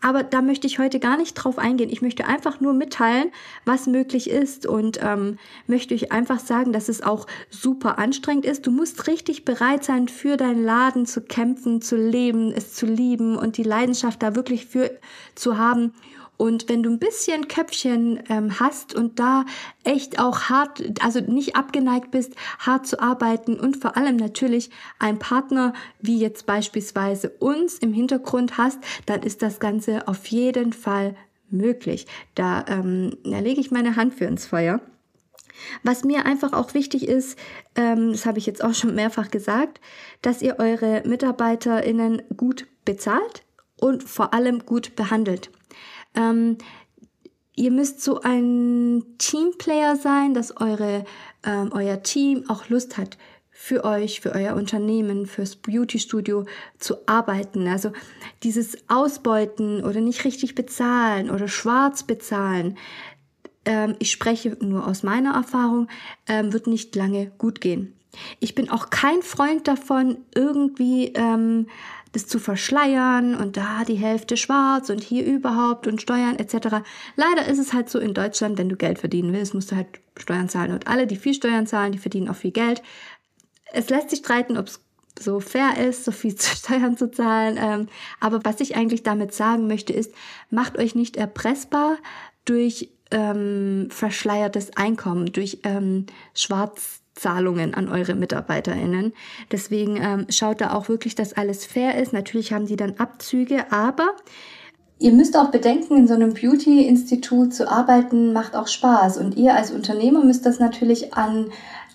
Aber 0.00 0.22
da 0.22 0.42
möchte 0.42 0.68
ich 0.68 0.78
heute 0.78 1.00
gar 1.00 1.16
nicht 1.16 1.34
drauf 1.34 1.58
eingehen. 1.58 1.90
Ich 1.90 2.02
möchte 2.02 2.24
einfach 2.24 2.60
nur 2.60 2.72
mitteilen, 2.72 3.32
was 3.64 3.88
möglich 3.88 4.30
ist 4.30 4.64
und 4.64 5.00
ähm, 5.02 5.38
möchte 5.66 5.92
euch 5.92 6.12
einfach 6.12 6.38
sagen, 6.38 6.72
dass 6.72 6.88
es 6.88 7.02
auch 7.02 7.26
super 7.50 7.98
anstrengend 7.98 8.44
ist. 8.44 8.64
Du 8.66 8.70
musst 8.70 9.08
richtig 9.08 9.44
bereit 9.44 9.82
sein, 9.82 10.06
für 10.06 10.36
deinen 10.36 10.62
Laden 10.62 11.04
zu 11.04 11.20
kämpfen, 11.20 11.82
zu 11.82 11.96
leben, 11.96 12.52
es 12.52 12.74
zu 12.74 12.86
lieben 12.86 13.36
und 13.36 13.56
die 13.56 13.64
Leidenschaft 13.64 14.22
da 14.22 14.36
wirklich 14.36 14.66
für 14.66 14.96
zu 15.34 15.58
haben. 15.58 15.94
Und 16.38 16.68
wenn 16.68 16.84
du 16.84 16.90
ein 16.90 17.00
bisschen 17.00 17.48
Köpfchen 17.48 18.22
ähm, 18.30 18.60
hast 18.60 18.94
und 18.94 19.18
da 19.18 19.44
echt 19.82 20.20
auch 20.20 20.42
hart, 20.42 20.82
also 21.02 21.20
nicht 21.20 21.56
abgeneigt 21.56 22.12
bist, 22.12 22.34
hart 22.60 22.86
zu 22.86 23.00
arbeiten 23.00 23.58
und 23.58 23.76
vor 23.76 23.96
allem 23.96 24.16
natürlich 24.16 24.70
ein 25.00 25.18
Partner 25.18 25.74
wie 26.00 26.18
jetzt 26.18 26.46
beispielsweise 26.46 27.30
uns 27.40 27.78
im 27.78 27.92
Hintergrund 27.92 28.56
hast, 28.56 28.78
dann 29.06 29.22
ist 29.22 29.42
das 29.42 29.58
Ganze 29.58 30.06
auf 30.06 30.26
jeden 30.28 30.72
Fall 30.72 31.16
möglich. 31.50 32.06
Da, 32.36 32.64
ähm, 32.68 33.16
da 33.24 33.40
lege 33.40 33.60
ich 33.60 33.72
meine 33.72 33.96
Hand 33.96 34.14
für 34.14 34.26
ins 34.26 34.46
Feuer. 34.46 34.80
Was 35.82 36.04
mir 36.04 36.24
einfach 36.24 36.52
auch 36.52 36.72
wichtig 36.74 37.08
ist, 37.08 37.36
ähm, 37.74 38.12
das 38.12 38.26
habe 38.26 38.38
ich 38.38 38.46
jetzt 38.46 38.62
auch 38.62 38.74
schon 38.74 38.94
mehrfach 38.94 39.32
gesagt, 39.32 39.80
dass 40.22 40.40
ihr 40.40 40.60
eure 40.60 41.02
MitarbeiterInnen 41.04 42.22
gut 42.36 42.68
bezahlt 42.84 43.42
und 43.80 44.04
vor 44.04 44.34
allem 44.34 44.64
gut 44.64 44.94
behandelt. 44.94 45.50
Ähm, 46.18 46.58
ihr 47.54 47.70
müsst 47.70 48.02
so 48.02 48.20
ein 48.20 49.04
Teamplayer 49.18 49.96
sein, 49.96 50.34
dass 50.34 50.56
eure, 50.56 51.04
ähm, 51.44 51.70
euer 51.72 52.02
Team 52.02 52.44
auch 52.48 52.68
Lust 52.68 52.98
hat, 52.98 53.16
für 53.60 53.84
euch, 53.84 54.20
für 54.20 54.32
euer 54.32 54.54
Unternehmen, 54.54 55.26
fürs 55.26 55.56
Beauty-Studio 55.56 56.46
zu 56.78 56.94
arbeiten. 57.06 57.66
Also 57.66 57.90
dieses 58.44 58.88
Ausbeuten 58.88 59.84
oder 59.84 60.00
nicht 60.00 60.24
richtig 60.24 60.54
bezahlen 60.54 61.28
oder 61.28 61.48
schwarz 61.48 62.04
bezahlen, 62.04 62.78
ähm, 63.64 63.96
ich 63.98 64.12
spreche 64.12 64.56
nur 64.60 64.86
aus 64.86 65.02
meiner 65.02 65.34
Erfahrung, 65.34 65.88
ähm, 66.28 66.52
wird 66.52 66.68
nicht 66.68 66.94
lange 66.94 67.32
gut 67.36 67.60
gehen. 67.60 67.94
Ich 68.40 68.54
bin 68.54 68.70
auch 68.70 68.90
kein 68.90 69.22
Freund 69.22 69.68
davon, 69.68 70.18
irgendwie 70.34 71.12
ähm, 71.14 71.66
das 72.12 72.26
zu 72.26 72.38
verschleiern 72.38 73.34
und 73.34 73.56
da 73.56 73.84
die 73.84 73.94
Hälfte 73.94 74.36
schwarz 74.36 74.90
und 74.90 75.02
hier 75.02 75.24
überhaupt 75.24 75.86
und 75.86 76.00
Steuern 76.00 76.36
etc. 76.38 76.84
Leider 77.16 77.46
ist 77.46 77.58
es 77.58 77.72
halt 77.72 77.90
so 77.90 77.98
in 77.98 78.14
Deutschland, 78.14 78.58
wenn 78.58 78.68
du 78.68 78.76
Geld 78.76 78.98
verdienen 78.98 79.32
willst, 79.32 79.54
musst 79.54 79.72
du 79.72 79.76
halt 79.76 79.88
Steuern 80.16 80.48
zahlen 80.48 80.72
und 80.72 80.86
alle, 80.86 81.06
die 81.06 81.16
viel 81.16 81.34
Steuern 81.34 81.66
zahlen, 81.66 81.92
die 81.92 81.98
verdienen 81.98 82.28
auch 82.28 82.36
viel 82.36 82.50
Geld. 82.50 82.82
Es 83.72 83.90
lässt 83.90 84.10
sich 84.10 84.20
streiten, 84.20 84.56
ob 84.56 84.66
es 84.66 84.80
so 85.18 85.40
fair 85.40 85.76
ist, 85.76 86.04
so 86.04 86.12
viel 86.12 86.36
Steuern 86.38 86.96
zu 86.96 87.10
zahlen. 87.10 87.58
Ähm, 87.60 87.88
aber 88.20 88.44
was 88.44 88.60
ich 88.60 88.76
eigentlich 88.76 89.02
damit 89.02 89.34
sagen 89.34 89.66
möchte, 89.66 89.92
ist, 89.92 90.14
macht 90.50 90.78
euch 90.78 90.94
nicht 90.94 91.16
erpressbar 91.16 91.98
durch 92.44 92.90
ähm, 93.10 93.88
verschleiertes 93.90 94.76
Einkommen, 94.76 95.32
durch 95.32 95.60
ähm, 95.64 96.06
schwarz 96.34 97.00
Zahlungen 97.18 97.74
an 97.74 97.88
eure 97.88 98.14
MitarbeiterInnen. 98.14 99.12
Deswegen 99.52 99.96
ähm, 99.96 100.26
schaut 100.30 100.60
da 100.60 100.72
auch 100.72 100.88
wirklich, 100.88 101.14
dass 101.14 101.32
alles 101.32 101.66
fair 101.66 102.00
ist. 102.00 102.12
Natürlich 102.12 102.52
haben 102.52 102.66
die 102.66 102.76
dann 102.76 102.94
Abzüge, 102.98 103.70
aber 103.70 104.14
Ihr 105.00 105.12
müsst 105.12 105.36
auch 105.36 105.52
bedenken, 105.52 105.96
in 105.96 106.08
so 106.08 106.14
einem 106.14 106.34
Beauty-Institut 106.34 107.54
zu 107.54 107.70
arbeiten, 107.70 108.32
macht 108.32 108.56
auch 108.56 108.66
Spaß. 108.66 109.18
Und 109.18 109.36
ihr 109.36 109.54
als 109.54 109.70
Unternehmer 109.70 110.24
müsst 110.24 110.44
das 110.44 110.58
natürlich 110.58 111.14
an 111.14 111.52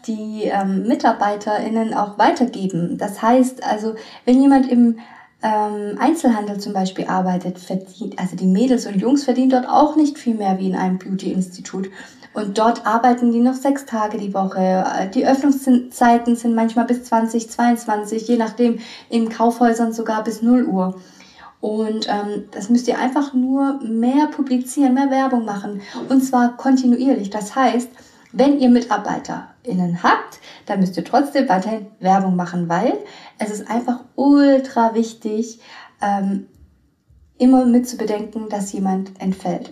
die 0.08 0.44
ähm, 0.46 0.88
MitarbeiterInnen 0.88 1.94
auch 1.94 2.18
weitergeben. 2.18 2.98
Das 2.98 3.22
heißt 3.22 3.64
also, 3.64 3.96
wenn 4.26 4.42
jemand 4.42 4.72
im 4.72 5.00
ähm, 5.44 5.98
Einzelhandel 6.00 6.60
zum 6.60 6.74
Beispiel 6.74 7.06
arbeitet, 7.06 7.60
verdient, 7.60 8.18
also 8.18 8.36
die 8.36 8.48
Mädels 8.48 8.86
und 8.86 8.96
Jungs 8.96 9.26
verdienen 9.26 9.50
dort 9.50 9.68
auch 9.68 9.96
nicht 9.96 10.18
viel 10.18 10.36
mehr 10.36 10.58
wie 10.58 10.70
in 10.70 10.76
einem 10.76 10.98
Beauty-Institut. 10.98 11.90
Und 12.34 12.58
dort 12.58 12.88
arbeiten 12.88 13.32
die 13.32 13.40
noch 13.40 13.54
sechs 13.54 13.86
Tage 13.86 14.18
die 14.18 14.34
Woche. 14.34 15.12
Die 15.14 15.28
Öffnungszeiten 15.28 16.36
sind 16.36 16.56
manchmal 16.56 16.86
bis 16.86 17.04
20, 17.04 17.50
22, 17.50 18.28
je 18.28 18.38
nachdem, 18.38 18.80
in 19.10 19.30
Kaufhäusern 19.30 19.94
sogar 19.94 20.24
bis 20.24 20.42
0 20.42 20.64
Uhr. 20.64 21.00
Und 21.62 22.08
ähm, 22.10 22.46
das 22.52 22.70
müsst 22.70 22.88
ihr 22.88 22.98
einfach 22.98 23.34
nur 23.34 23.80
mehr 23.84 24.28
publizieren, 24.28 24.96
mehr 24.96 25.12
Werbung 25.12 25.46
machen. 25.46 25.82
Und 26.10 26.22
zwar 26.22 26.58
kontinuierlich. 26.58 27.30
Das 27.30 27.56
heißt, 27.56 27.90
wenn 28.34 28.60
ihr 28.60 28.70
MitarbeiterInnen 28.70 30.04
habt, 30.04 30.40
dann 30.66 30.80
müsst 30.80 30.98
ihr 30.98 31.06
trotzdem 31.06 31.48
weiterhin 31.48 31.88
Werbung 32.00 32.36
machen, 32.36 32.68
weil 32.68 32.98
es 33.38 33.52
ist 33.52 33.70
einfach 33.70 34.02
ultra 34.16 34.96
wichtig, 34.96 35.62
ähm, 36.02 36.48
immer 37.38 37.66
mit 37.66 37.88
zu 37.88 37.98
bedenken, 37.98 38.50
dass 38.50 38.74
jemand 38.74 39.20
entfällt. 39.22 39.72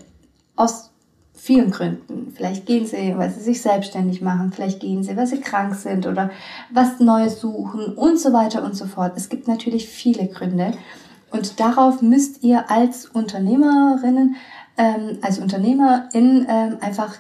Aus 0.56 0.92
vielen 1.34 1.72
Gründen. 1.72 2.32
Vielleicht 2.36 2.68
gehen 2.68 2.86
sie, 2.86 3.18
weil 3.18 3.32
sie 3.32 3.40
sich 3.40 3.62
selbstständig 3.62 4.22
machen, 4.22 4.52
vielleicht 4.54 4.80
gehen 4.80 5.04
sie, 5.04 5.18
weil 5.18 5.26
sie 5.26 5.42
krank 5.42 5.74
sind 5.74 6.06
oder 6.06 6.30
was 6.72 7.00
Neues 7.00 7.42
suchen 7.42 7.96
und 7.96 8.20
so 8.20 8.32
weiter 8.32 8.64
und 8.64 8.76
so 8.76 8.86
fort. 8.86 9.14
Es 9.16 9.28
gibt 9.28 9.48
natürlich 9.48 9.90
viele 9.90 10.28
Gründe 10.28 10.74
und 11.32 11.60
darauf 11.60 12.02
müsst 12.04 12.44
ihr 12.44 12.70
als 12.70 13.08
Unternehmerinnen, 13.08 14.36
ähm, 14.78 15.18
als 15.24 15.40
Unternehmerin 15.40 16.46
ähm, 16.48 16.78
einfach 16.80 17.16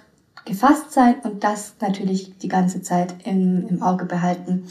gefasst 0.46 0.92
sein 0.92 1.16
und 1.24 1.44
das 1.44 1.76
natürlich 1.82 2.38
die 2.40 2.48
ganze 2.48 2.82
Zeit 2.82 3.14
im, 3.26 3.68
im 3.68 3.84
Auge 3.84 4.06
behalten. 4.06 4.66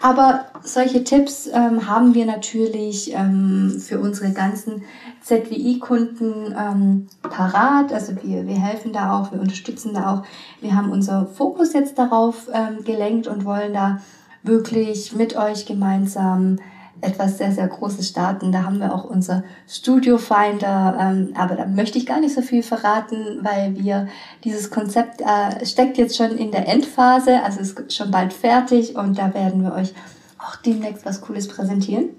Aber 0.00 0.46
solche 0.62 1.02
Tipps 1.04 1.48
ähm, 1.52 1.88
haben 1.88 2.14
wir 2.14 2.26
natürlich 2.26 3.12
ähm, 3.12 3.80
für 3.80 3.98
unsere 3.98 4.32
ganzen 4.32 4.82
ZWI-Kunden 5.22 6.54
ähm, 6.56 7.06
parat. 7.22 7.92
Also 7.92 8.12
wir, 8.22 8.46
wir 8.46 8.60
helfen 8.60 8.92
da 8.92 9.18
auch, 9.18 9.32
wir 9.32 9.40
unterstützen 9.40 9.94
da 9.94 10.14
auch. 10.14 10.22
Wir 10.60 10.76
haben 10.76 10.90
unser 10.90 11.26
Fokus 11.26 11.72
jetzt 11.72 11.98
darauf 11.98 12.48
ähm, 12.52 12.84
gelenkt 12.84 13.26
und 13.26 13.44
wollen 13.44 13.72
da 13.72 14.00
wirklich 14.44 15.12
mit 15.14 15.36
euch 15.36 15.66
gemeinsam 15.66 16.58
etwas 17.00 17.38
sehr, 17.38 17.52
sehr 17.52 17.68
Großes 17.68 18.08
starten. 18.08 18.52
Da 18.52 18.64
haben 18.64 18.80
wir 18.80 18.94
auch 18.94 19.04
unser 19.04 19.44
Studio 19.68 20.18
Finder, 20.18 20.96
ähm, 21.00 21.34
aber 21.36 21.54
da 21.54 21.66
möchte 21.66 21.98
ich 21.98 22.06
gar 22.06 22.20
nicht 22.20 22.34
so 22.34 22.42
viel 22.42 22.62
verraten, 22.62 23.40
weil 23.42 23.76
wir 23.76 24.08
dieses 24.44 24.70
Konzept 24.70 25.20
äh, 25.20 25.64
steckt 25.64 25.98
jetzt 25.98 26.16
schon 26.16 26.36
in 26.38 26.50
der 26.50 26.68
Endphase, 26.68 27.42
also 27.42 27.60
ist 27.60 27.92
schon 27.92 28.10
bald 28.10 28.32
fertig 28.32 28.96
und 28.96 29.18
da 29.18 29.34
werden 29.34 29.62
wir 29.62 29.74
euch 29.74 29.92
auch 30.38 30.56
demnächst 30.56 31.04
was 31.04 31.20
Cooles 31.20 31.48
präsentieren. 31.48 32.10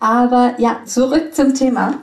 Aber 0.00 0.54
ja, 0.58 0.80
zurück 0.84 1.34
zum 1.34 1.54
Thema. 1.54 1.94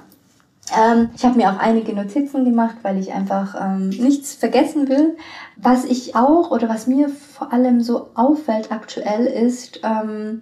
Ähm, 0.78 1.10
ich 1.16 1.26
habe 1.26 1.38
mir 1.38 1.52
auch 1.52 1.60
einige 1.60 1.94
Notizen 1.94 2.46
gemacht, 2.46 2.78
weil 2.84 2.98
ich 2.98 3.14
einfach 3.14 3.56
ähm, 3.60 3.90
nichts 3.90 4.36
vergessen 4.36 4.88
will. 4.88 5.18
Was 5.56 5.86
ich 5.86 6.16
auch 6.16 6.52
oder 6.52 6.70
was 6.70 6.88
mir 6.88 7.10
vor 7.10 7.52
allem 7.52 7.82
so 7.82 8.10
auffällt 8.14 8.72
aktuell 8.72 9.26
ist, 9.26 9.82
ähm, 9.84 10.42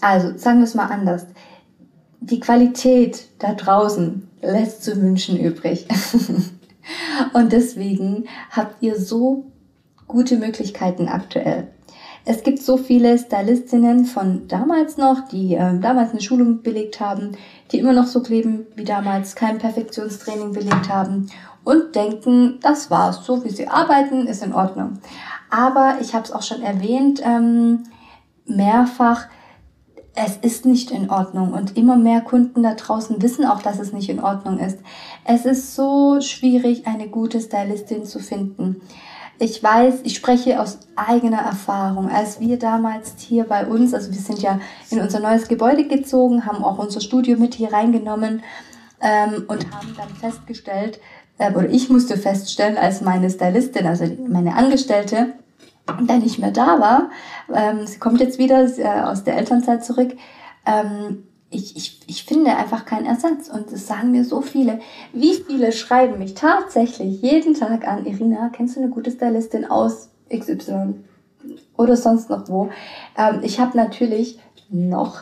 also, 0.00 0.36
sagen 0.36 0.58
wir 0.58 0.64
es 0.64 0.74
mal 0.74 0.86
anders. 0.86 1.26
Die 2.20 2.40
Qualität 2.40 3.28
da 3.38 3.54
draußen 3.54 4.28
lässt 4.42 4.84
zu 4.84 5.00
wünschen 5.00 5.38
übrig. 5.38 5.86
Und 7.32 7.52
deswegen 7.52 8.26
habt 8.50 8.82
ihr 8.82 8.98
so 8.98 9.46
gute 10.06 10.36
Möglichkeiten 10.36 11.08
aktuell. 11.08 11.68
Es 12.28 12.42
gibt 12.42 12.60
so 12.60 12.76
viele 12.76 13.16
Stylistinnen 13.18 14.04
von 14.04 14.48
damals 14.48 14.96
noch, 14.96 15.28
die 15.28 15.54
äh, 15.54 15.78
damals 15.78 16.10
eine 16.10 16.20
Schulung 16.20 16.62
belegt 16.62 16.98
haben, 16.98 17.36
die 17.70 17.78
immer 17.78 17.92
noch 17.92 18.06
so 18.06 18.20
kleben 18.20 18.66
wie 18.74 18.84
damals, 18.84 19.36
kein 19.36 19.58
Perfektionstraining 19.58 20.52
belegt 20.52 20.88
haben 20.88 21.28
und 21.62 21.94
denken, 21.94 22.58
das 22.62 22.90
war's, 22.90 23.24
so 23.24 23.44
wie 23.44 23.50
sie 23.50 23.68
arbeiten, 23.68 24.26
ist 24.26 24.44
in 24.44 24.52
Ordnung. 24.52 24.98
Aber 25.50 25.98
ich 26.00 26.14
habe 26.14 26.24
es 26.24 26.32
auch 26.32 26.42
schon 26.42 26.62
erwähnt, 26.62 27.20
ähm, 27.24 27.84
mehrfach, 28.44 29.26
es 30.16 30.38
ist 30.38 30.64
nicht 30.64 30.90
in 30.90 31.10
Ordnung 31.10 31.52
und 31.52 31.76
immer 31.76 31.96
mehr 31.96 32.22
Kunden 32.22 32.62
da 32.62 32.74
draußen 32.74 33.20
wissen 33.20 33.44
auch, 33.44 33.60
dass 33.60 33.78
es 33.78 33.92
nicht 33.92 34.08
in 34.08 34.18
Ordnung 34.18 34.58
ist. 34.58 34.78
Es 35.24 35.44
ist 35.44 35.76
so 35.76 36.20
schwierig, 36.22 36.86
eine 36.86 37.08
gute 37.08 37.38
Stylistin 37.38 38.06
zu 38.06 38.18
finden. 38.18 38.80
Ich 39.38 39.62
weiß, 39.62 39.96
ich 40.04 40.16
spreche 40.16 40.58
aus 40.60 40.78
eigener 40.96 41.40
Erfahrung. 41.40 42.08
Als 42.08 42.40
wir 42.40 42.58
damals 42.58 43.12
hier 43.18 43.44
bei 43.44 43.66
uns, 43.66 43.92
also 43.92 44.10
wir 44.10 44.18
sind 44.18 44.40
ja 44.40 44.58
in 44.90 45.00
unser 45.00 45.20
neues 45.20 45.48
Gebäude 45.48 45.86
gezogen, 45.86 46.46
haben 46.46 46.64
auch 46.64 46.78
unser 46.78 47.02
Studio 47.02 47.36
mit 47.36 47.54
hier 47.54 47.70
reingenommen 47.70 48.42
ähm, 49.02 49.44
und 49.48 49.70
haben 49.70 49.94
dann 49.98 50.08
festgestellt, 50.08 50.98
äh, 51.36 51.52
oder 51.52 51.68
ich 51.68 51.90
musste 51.90 52.16
feststellen, 52.16 52.78
als 52.78 53.02
meine 53.02 53.28
Stylistin, 53.28 53.86
also 53.86 54.06
meine 54.26 54.54
Angestellte, 54.54 55.34
dann 55.86 56.20
nicht 56.20 56.38
mehr 56.38 56.50
da 56.50 56.80
war, 56.80 57.10
ähm, 57.54 57.86
sie 57.86 57.98
kommt 57.98 58.20
jetzt 58.20 58.38
wieder 58.38 58.64
äh, 58.78 59.02
aus 59.02 59.24
der 59.24 59.36
Elternzeit 59.36 59.84
zurück, 59.84 60.16
ähm, 60.66 61.24
ich, 61.50 61.76
ich, 61.76 62.00
ich 62.06 62.24
finde 62.24 62.56
einfach 62.56 62.84
keinen 62.84 63.06
Ersatz 63.06 63.48
und 63.48 63.70
es 63.72 63.86
sagen 63.86 64.10
mir 64.10 64.24
so 64.24 64.40
viele. 64.40 64.80
Wie 65.12 65.34
viele 65.34 65.72
schreiben 65.72 66.18
mich 66.18 66.34
tatsächlich 66.34 67.22
jeden 67.22 67.54
Tag 67.54 67.86
an, 67.86 68.04
Irina, 68.04 68.50
kennst 68.52 68.76
du 68.76 68.80
eine 68.80 68.90
gute 68.90 69.10
Stylistin 69.10 69.64
aus 69.64 70.10
XY 70.28 70.94
oder 71.76 71.96
sonst 71.96 72.30
noch 72.30 72.48
wo? 72.48 72.70
Ähm, 73.16 73.40
ich 73.42 73.60
habe 73.60 73.76
natürlich 73.76 74.40
noch 74.68 75.20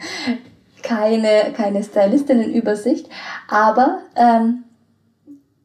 keine, 0.82 1.52
keine 1.54 1.82
Stylistinnenübersicht. 1.82 3.08
Aber 3.48 4.02
ähm, 4.14 4.64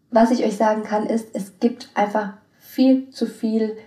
was 0.09 0.31
ich 0.31 0.43
euch 0.43 0.57
sagen 0.57 0.83
kann, 0.83 1.05
ist, 1.05 1.29
es 1.33 1.59
gibt 1.59 1.89
einfach 1.93 2.33
viel 2.57 3.09
zu 3.11 3.27
viel 3.27 3.77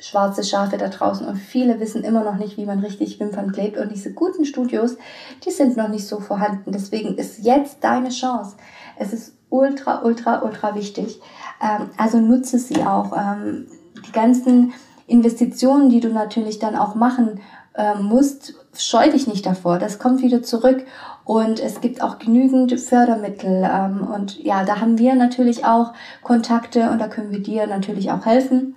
schwarze 0.00 0.44
Schafe 0.44 0.78
da 0.78 0.88
draußen 0.88 1.26
und 1.26 1.36
viele 1.36 1.80
wissen 1.80 2.04
immer 2.04 2.24
noch 2.24 2.36
nicht, 2.36 2.56
wie 2.56 2.66
man 2.66 2.80
richtig 2.80 3.20
Wimpern 3.20 3.52
klebt 3.52 3.78
und 3.78 3.92
diese 3.92 4.12
guten 4.12 4.44
Studios, 4.44 4.96
die 5.44 5.50
sind 5.50 5.76
noch 5.76 5.88
nicht 5.88 6.06
so 6.06 6.20
vorhanden. 6.20 6.72
Deswegen 6.72 7.16
ist 7.16 7.38
jetzt 7.38 7.78
deine 7.82 8.08
Chance. 8.08 8.56
Es 8.98 9.12
ist 9.12 9.34
ultra, 9.50 10.02
ultra, 10.02 10.42
ultra 10.42 10.74
wichtig. 10.74 11.20
Ähm, 11.62 11.90
also 11.96 12.18
nutze 12.20 12.58
sie 12.58 12.82
auch. 12.82 13.12
Ähm, 13.16 13.66
die 14.06 14.12
ganzen 14.12 14.72
Investitionen, 15.06 15.90
die 15.90 16.00
du 16.00 16.08
natürlich 16.08 16.58
dann 16.58 16.76
auch 16.76 16.94
machen 16.94 17.40
ähm, 17.74 18.04
musst, 18.04 18.54
scheu 18.72 19.10
dich 19.10 19.26
nicht 19.26 19.44
davor. 19.44 19.78
Das 19.78 19.98
kommt 19.98 20.22
wieder 20.22 20.42
zurück. 20.42 20.84
Und 21.24 21.60
es 21.60 21.80
gibt 21.80 22.02
auch 22.02 22.18
genügend 22.18 22.80
Fördermittel. 22.80 23.68
Ähm, 23.70 24.08
und 24.12 24.42
ja, 24.42 24.64
da 24.64 24.80
haben 24.80 24.98
wir 24.98 25.14
natürlich 25.14 25.64
auch 25.64 25.92
Kontakte 26.22 26.90
und 26.90 26.98
da 26.98 27.08
können 27.08 27.30
wir 27.30 27.42
dir 27.42 27.66
natürlich 27.66 28.10
auch 28.10 28.24
helfen. 28.26 28.76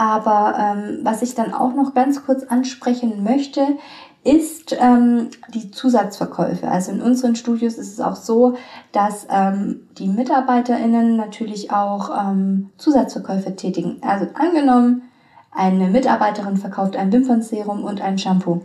Aber 0.00 0.54
ähm, 0.58 1.00
was 1.02 1.20
ich 1.20 1.34
dann 1.34 1.52
auch 1.52 1.74
noch 1.74 1.92
ganz 1.92 2.24
kurz 2.24 2.44
ansprechen 2.44 3.22
möchte, 3.22 3.76
ist 4.24 4.74
ähm, 4.80 5.28
die 5.52 5.70
Zusatzverkäufe. 5.70 6.66
Also 6.68 6.92
in 6.92 7.02
unseren 7.02 7.36
Studios 7.36 7.74
ist 7.74 7.92
es 7.92 8.00
auch 8.00 8.16
so, 8.16 8.54
dass 8.92 9.26
ähm, 9.28 9.88
die 9.98 10.08
MitarbeiterInnen 10.08 11.16
natürlich 11.16 11.70
auch 11.70 12.08
ähm, 12.18 12.70
Zusatzverkäufe 12.78 13.56
tätigen. 13.56 13.98
Also 14.00 14.26
angenommen, 14.32 15.02
eine 15.50 15.88
Mitarbeiterin 15.88 16.56
verkauft 16.56 16.96
ein 16.96 17.12
Wimpernserum 17.12 17.84
und 17.84 18.00
ein 18.00 18.16
Shampoo. 18.16 18.62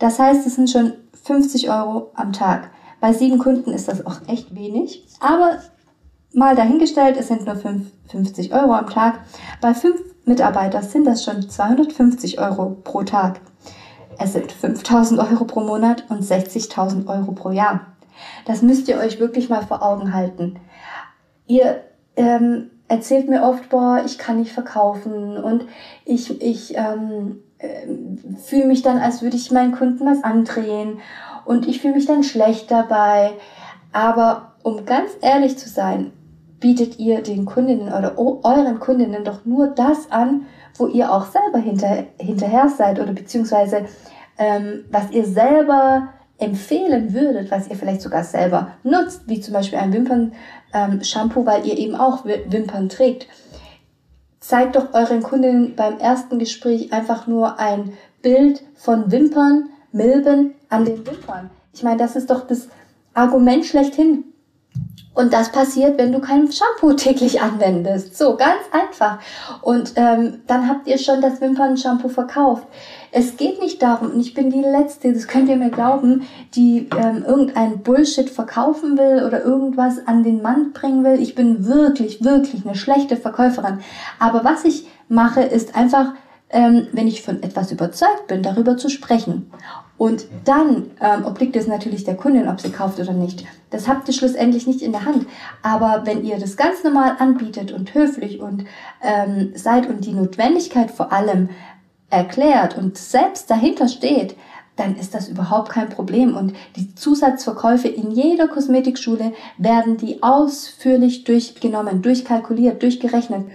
Das 0.00 0.18
heißt, 0.18 0.44
es 0.48 0.56
sind 0.56 0.68
schon 0.68 0.94
50 1.22 1.70
Euro 1.70 2.10
am 2.16 2.32
Tag. 2.32 2.72
Bei 3.00 3.12
sieben 3.12 3.38
Kunden 3.38 3.70
ist 3.70 3.86
das 3.86 4.04
auch 4.04 4.16
echt 4.26 4.52
wenig. 4.52 5.06
Aber 5.20 5.58
mal 6.32 6.56
dahingestellt, 6.56 7.16
es 7.16 7.28
sind 7.28 7.46
nur 7.46 7.54
50 7.54 8.52
Euro 8.52 8.72
am 8.72 8.90
Tag. 8.90 9.20
Bei 9.60 9.72
fünf 9.72 10.00
Mitarbeiter 10.26 10.82
sind 10.82 11.06
das 11.06 11.24
schon 11.24 11.48
250 11.48 12.40
Euro 12.40 12.76
pro 12.82 13.04
Tag. 13.04 13.40
Es 14.18 14.32
sind 14.32 14.50
5000 14.50 15.20
Euro 15.20 15.44
pro 15.44 15.60
Monat 15.60 16.04
und 16.08 16.22
60.000 16.22 17.06
Euro 17.06 17.30
pro 17.30 17.50
Jahr. 17.50 17.86
Das 18.44 18.60
müsst 18.60 18.88
ihr 18.88 18.98
euch 18.98 19.20
wirklich 19.20 19.48
mal 19.48 19.64
vor 19.64 19.82
Augen 19.82 20.12
halten. 20.12 20.58
Ihr 21.46 21.80
ähm, 22.16 22.70
erzählt 22.88 23.28
mir 23.28 23.44
oft, 23.44 23.68
boah, 23.68 24.02
ich 24.04 24.18
kann 24.18 24.40
nicht 24.40 24.50
verkaufen 24.50 25.36
und 25.36 25.66
ich, 26.04 26.42
ich 26.42 26.76
ähm, 26.76 27.42
äh, 27.58 27.86
fühle 28.36 28.66
mich 28.66 28.82
dann, 28.82 28.98
als 28.98 29.22
würde 29.22 29.36
ich 29.36 29.52
meinen 29.52 29.76
Kunden 29.76 30.06
was 30.06 30.24
andrehen 30.24 30.98
und 31.44 31.68
ich 31.68 31.80
fühle 31.80 31.94
mich 31.94 32.06
dann 32.06 32.24
schlecht 32.24 32.72
dabei. 32.72 33.32
Aber 33.92 34.54
um 34.64 34.84
ganz 34.86 35.10
ehrlich 35.20 35.56
zu 35.56 35.68
sein, 35.68 36.10
bietet 36.60 36.98
ihr 36.98 37.22
den 37.22 37.44
Kundinnen 37.44 37.92
oder 37.92 38.18
euren 38.18 38.80
Kundinnen 38.80 39.24
doch 39.24 39.44
nur 39.44 39.68
das 39.68 40.10
an, 40.10 40.46
wo 40.76 40.86
ihr 40.86 41.12
auch 41.12 41.26
selber 41.26 41.58
hinter, 41.58 42.04
hinterher 42.18 42.68
seid 42.68 43.00
oder 43.00 43.12
beziehungsweise 43.12 43.86
ähm, 44.38 44.84
was 44.90 45.10
ihr 45.10 45.24
selber 45.24 46.08
empfehlen 46.38 47.14
würdet, 47.14 47.50
was 47.50 47.68
ihr 47.68 47.76
vielleicht 47.76 48.02
sogar 48.02 48.24
selber 48.24 48.72
nutzt, 48.82 49.22
wie 49.26 49.40
zum 49.40 49.54
Beispiel 49.54 49.78
ein 49.78 49.92
Wimpern-Shampoo, 49.92 51.40
ähm, 51.40 51.46
weil 51.46 51.66
ihr 51.66 51.78
eben 51.78 51.94
auch 51.94 52.24
Wimpern 52.24 52.88
trägt. 52.88 53.26
Zeigt 54.40 54.76
doch 54.76 54.92
euren 54.92 55.22
Kundinnen 55.22 55.74
beim 55.76 55.98
ersten 55.98 56.38
Gespräch 56.38 56.92
einfach 56.92 57.26
nur 57.26 57.58
ein 57.58 57.94
Bild 58.22 58.62
von 58.74 59.10
Wimpern, 59.10 59.70
Milben 59.92 60.54
an 60.68 60.84
den 60.84 61.06
Wimpern. 61.06 61.50
Ich 61.72 61.82
meine, 61.82 61.96
das 61.96 62.16
ist 62.16 62.30
doch 62.30 62.46
das 62.46 62.68
Argument 63.14 63.64
schlechthin. 63.64 64.24
Und 65.16 65.32
das 65.32 65.50
passiert, 65.50 65.96
wenn 65.96 66.12
du 66.12 66.20
kein 66.20 66.52
Shampoo 66.52 66.92
täglich 66.92 67.40
anwendest. 67.40 68.18
So, 68.18 68.36
ganz 68.36 68.60
einfach. 68.70 69.18
Und 69.62 69.94
ähm, 69.96 70.42
dann 70.46 70.68
habt 70.68 70.86
ihr 70.86 70.98
schon 70.98 71.22
das 71.22 71.40
Wimpern-Shampoo 71.40 72.10
verkauft. 72.10 72.66
Es 73.12 73.38
geht 73.38 73.58
nicht 73.58 73.80
darum, 73.80 74.10
und 74.10 74.20
ich 74.20 74.34
bin 74.34 74.50
die 74.50 74.60
Letzte, 74.60 75.14
das 75.14 75.26
könnt 75.26 75.48
ihr 75.48 75.56
mir 75.56 75.70
glauben, 75.70 76.26
die 76.54 76.90
ähm, 77.02 77.24
irgendein 77.26 77.82
Bullshit 77.82 78.28
verkaufen 78.28 78.98
will 78.98 79.24
oder 79.26 79.42
irgendwas 79.42 80.06
an 80.06 80.22
den 80.22 80.42
Mann 80.42 80.74
bringen 80.74 81.02
will. 81.02 81.18
Ich 81.18 81.34
bin 81.34 81.64
wirklich, 81.64 82.22
wirklich 82.22 82.66
eine 82.66 82.74
schlechte 82.74 83.16
Verkäuferin. 83.16 83.78
Aber 84.18 84.44
was 84.44 84.66
ich 84.66 84.86
mache, 85.08 85.40
ist 85.40 85.74
einfach, 85.76 86.12
ähm, 86.50 86.88
wenn 86.92 87.08
ich 87.08 87.22
von 87.22 87.42
etwas 87.42 87.72
überzeugt 87.72 88.26
bin, 88.26 88.42
darüber 88.42 88.76
zu 88.76 88.90
sprechen. 88.90 89.50
Und 89.98 90.26
dann 90.44 90.90
ähm, 91.00 91.24
obliegt 91.24 91.56
es 91.56 91.66
natürlich 91.66 92.04
der 92.04 92.16
Kundin, 92.16 92.48
ob 92.48 92.60
sie 92.60 92.70
kauft 92.70 93.00
oder 93.00 93.14
nicht. 93.14 93.46
Das 93.70 93.88
habt 93.88 94.06
ihr 94.08 94.14
schlussendlich 94.14 94.66
nicht 94.66 94.82
in 94.82 94.92
der 94.92 95.06
Hand. 95.06 95.26
Aber 95.62 96.02
wenn 96.04 96.24
ihr 96.24 96.38
das 96.38 96.56
ganz 96.56 96.84
normal 96.84 97.16
anbietet 97.18 97.72
und 97.72 97.94
höflich 97.94 98.40
und 98.40 98.64
ähm, 99.02 99.52
seid 99.54 99.88
und 99.88 100.04
die 100.04 100.12
Notwendigkeit 100.12 100.90
vor 100.90 101.12
allem 101.12 101.48
erklärt 102.10 102.76
und 102.76 102.98
selbst 102.98 103.50
dahinter 103.50 103.88
steht, 103.88 104.36
dann 104.76 104.96
ist 104.96 105.14
das 105.14 105.28
überhaupt 105.28 105.70
kein 105.70 105.88
Problem. 105.88 106.36
Und 106.36 106.52
die 106.76 106.94
Zusatzverkäufe 106.94 107.88
in 107.88 108.10
jeder 108.10 108.48
Kosmetikschule 108.48 109.32
werden 109.56 109.96
die 109.96 110.22
ausführlich 110.22 111.24
durchgenommen, 111.24 112.02
durchkalkuliert, 112.02 112.82
durchgerechnet. 112.82 113.46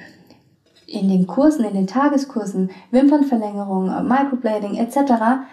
In 0.88 1.08
den 1.08 1.28
Kursen, 1.28 1.64
in 1.64 1.76
den 1.76 1.88
Tageskursen, 1.88 2.72
Wimpernverlängerung, 2.90 4.08
Microblading 4.08 4.76
etc 4.76 5.46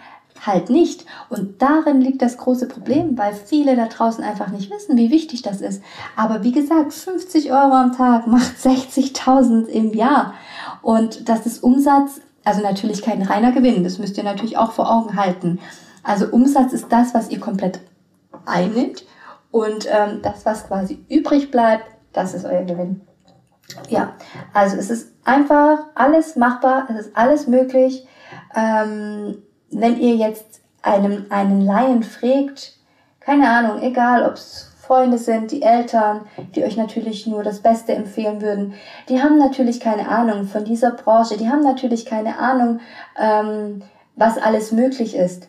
halt 0.45 0.69
nicht. 0.69 1.05
Und 1.29 1.61
darin 1.61 2.01
liegt 2.01 2.21
das 2.21 2.37
große 2.37 2.67
Problem, 2.67 3.17
weil 3.17 3.33
viele 3.33 3.75
da 3.75 3.87
draußen 3.87 4.23
einfach 4.23 4.49
nicht 4.49 4.71
wissen, 4.71 4.97
wie 4.97 5.11
wichtig 5.11 5.41
das 5.41 5.61
ist. 5.61 5.81
Aber 6.15 6.43
wie 6.43 6.51
gesagt, 6.51 6.93
50 6.93 7.51
Euro 7.51 7.73
am 7.73 7.95
Tag 7.95 8.27
macht 8.27 8.57
60.000 8.63 9.65
im 9.67 9.93
Jahr. 9.93 10.33
Und 10.81 11.27
das 11.29 11.45
ist 11.45 11.63
Umsatz, 11.63 12.21
also 12.43 12.61
natürlich 12.61 13.01
kein 13.01 13.21
reiner 13.21 13.51
Gewinn, 13.51 13.83
das 13.83 13.99
müsst 13.99 14.17
ihr 14.17 14.23
natürlich 14.23 14.57
auch 14.57 14.71
vor 14.71 14.91
Augen 14.91 15.15
halten. 15.15 15.59
Also 16.03 16.27
Umsatz 16.27 16.73
ist 16.73 16.91
das, 16.91 17.13
was 17.13 17.29
ihr 17.29 17.39
komplett 17.39 17.79
einnimmt 18.45 19.05
und 19.51 19.87
ähm, 19.91 20.21
das, 20.21 20.45
was 20.45 20.67
quasi 20.67 21.03
übrig 21.09 21.51
bleibt, 21.51 21.85
das 22.13 22.33
ist 22.33 22.45
euer 22.45 22.63
Gewinn. 22.63 23.01
Ja, 23.89 24.13
also 24.53 24.77
es 24.77 24.89
ist 24.89 25.13
einfach 25.25 25.79
alles 25.95 26.35
machbar, 26.35 26.87
es 26.89 27.07
ist 27.07 27.17
alles 27.17 27.47
möglich. 27.47 28.07
Ähm, 28.55 29.43
wenn 29.71 29.99
ihr 29.99 30.15
jetzt 30.15 30.61
einem, 30.81 31.25
einen 31.29 31.61
Laien 31.61 32.03
fragt, 32.03 32.73
keine 33.19 33.49
Ahnung, 33.49 33.81
egal 33.81 34.25
ob 34.25 34.33
es 34.33 34.71
Freunde 34.81 35.19
sind, 35.19 35.51
die 35.51 35.61
Eltern, 35.61 36.21
die 36.55 36.63
euch 36.63 36.75
natürlich 36.75 37.27
nur 37.27 37.43
das 37.43 37.59
Beste 37.59 37.93
empfehlen 37.93 38.41
würden, 38.41 38.73
die 39.07 39.21
haben 39.21 39.37
natürlich 39.37 39.79
keine 39.79 40.09
Ahnung 40.09 40.45
von 40.45 40.65
dieser 40.65 40.91
Branche, 40.91 41.37
die 41.37 41.47
haben 41.47 41.61
natürlich 41.61 42.05
keine 42.05 42.39
Ahnung, 42.39 42.79
ähm, 43.15 43.83
was 44.15 44.37
alles 44.37 44.71
möglich 44.71 45.15
ist. 45.15 45.47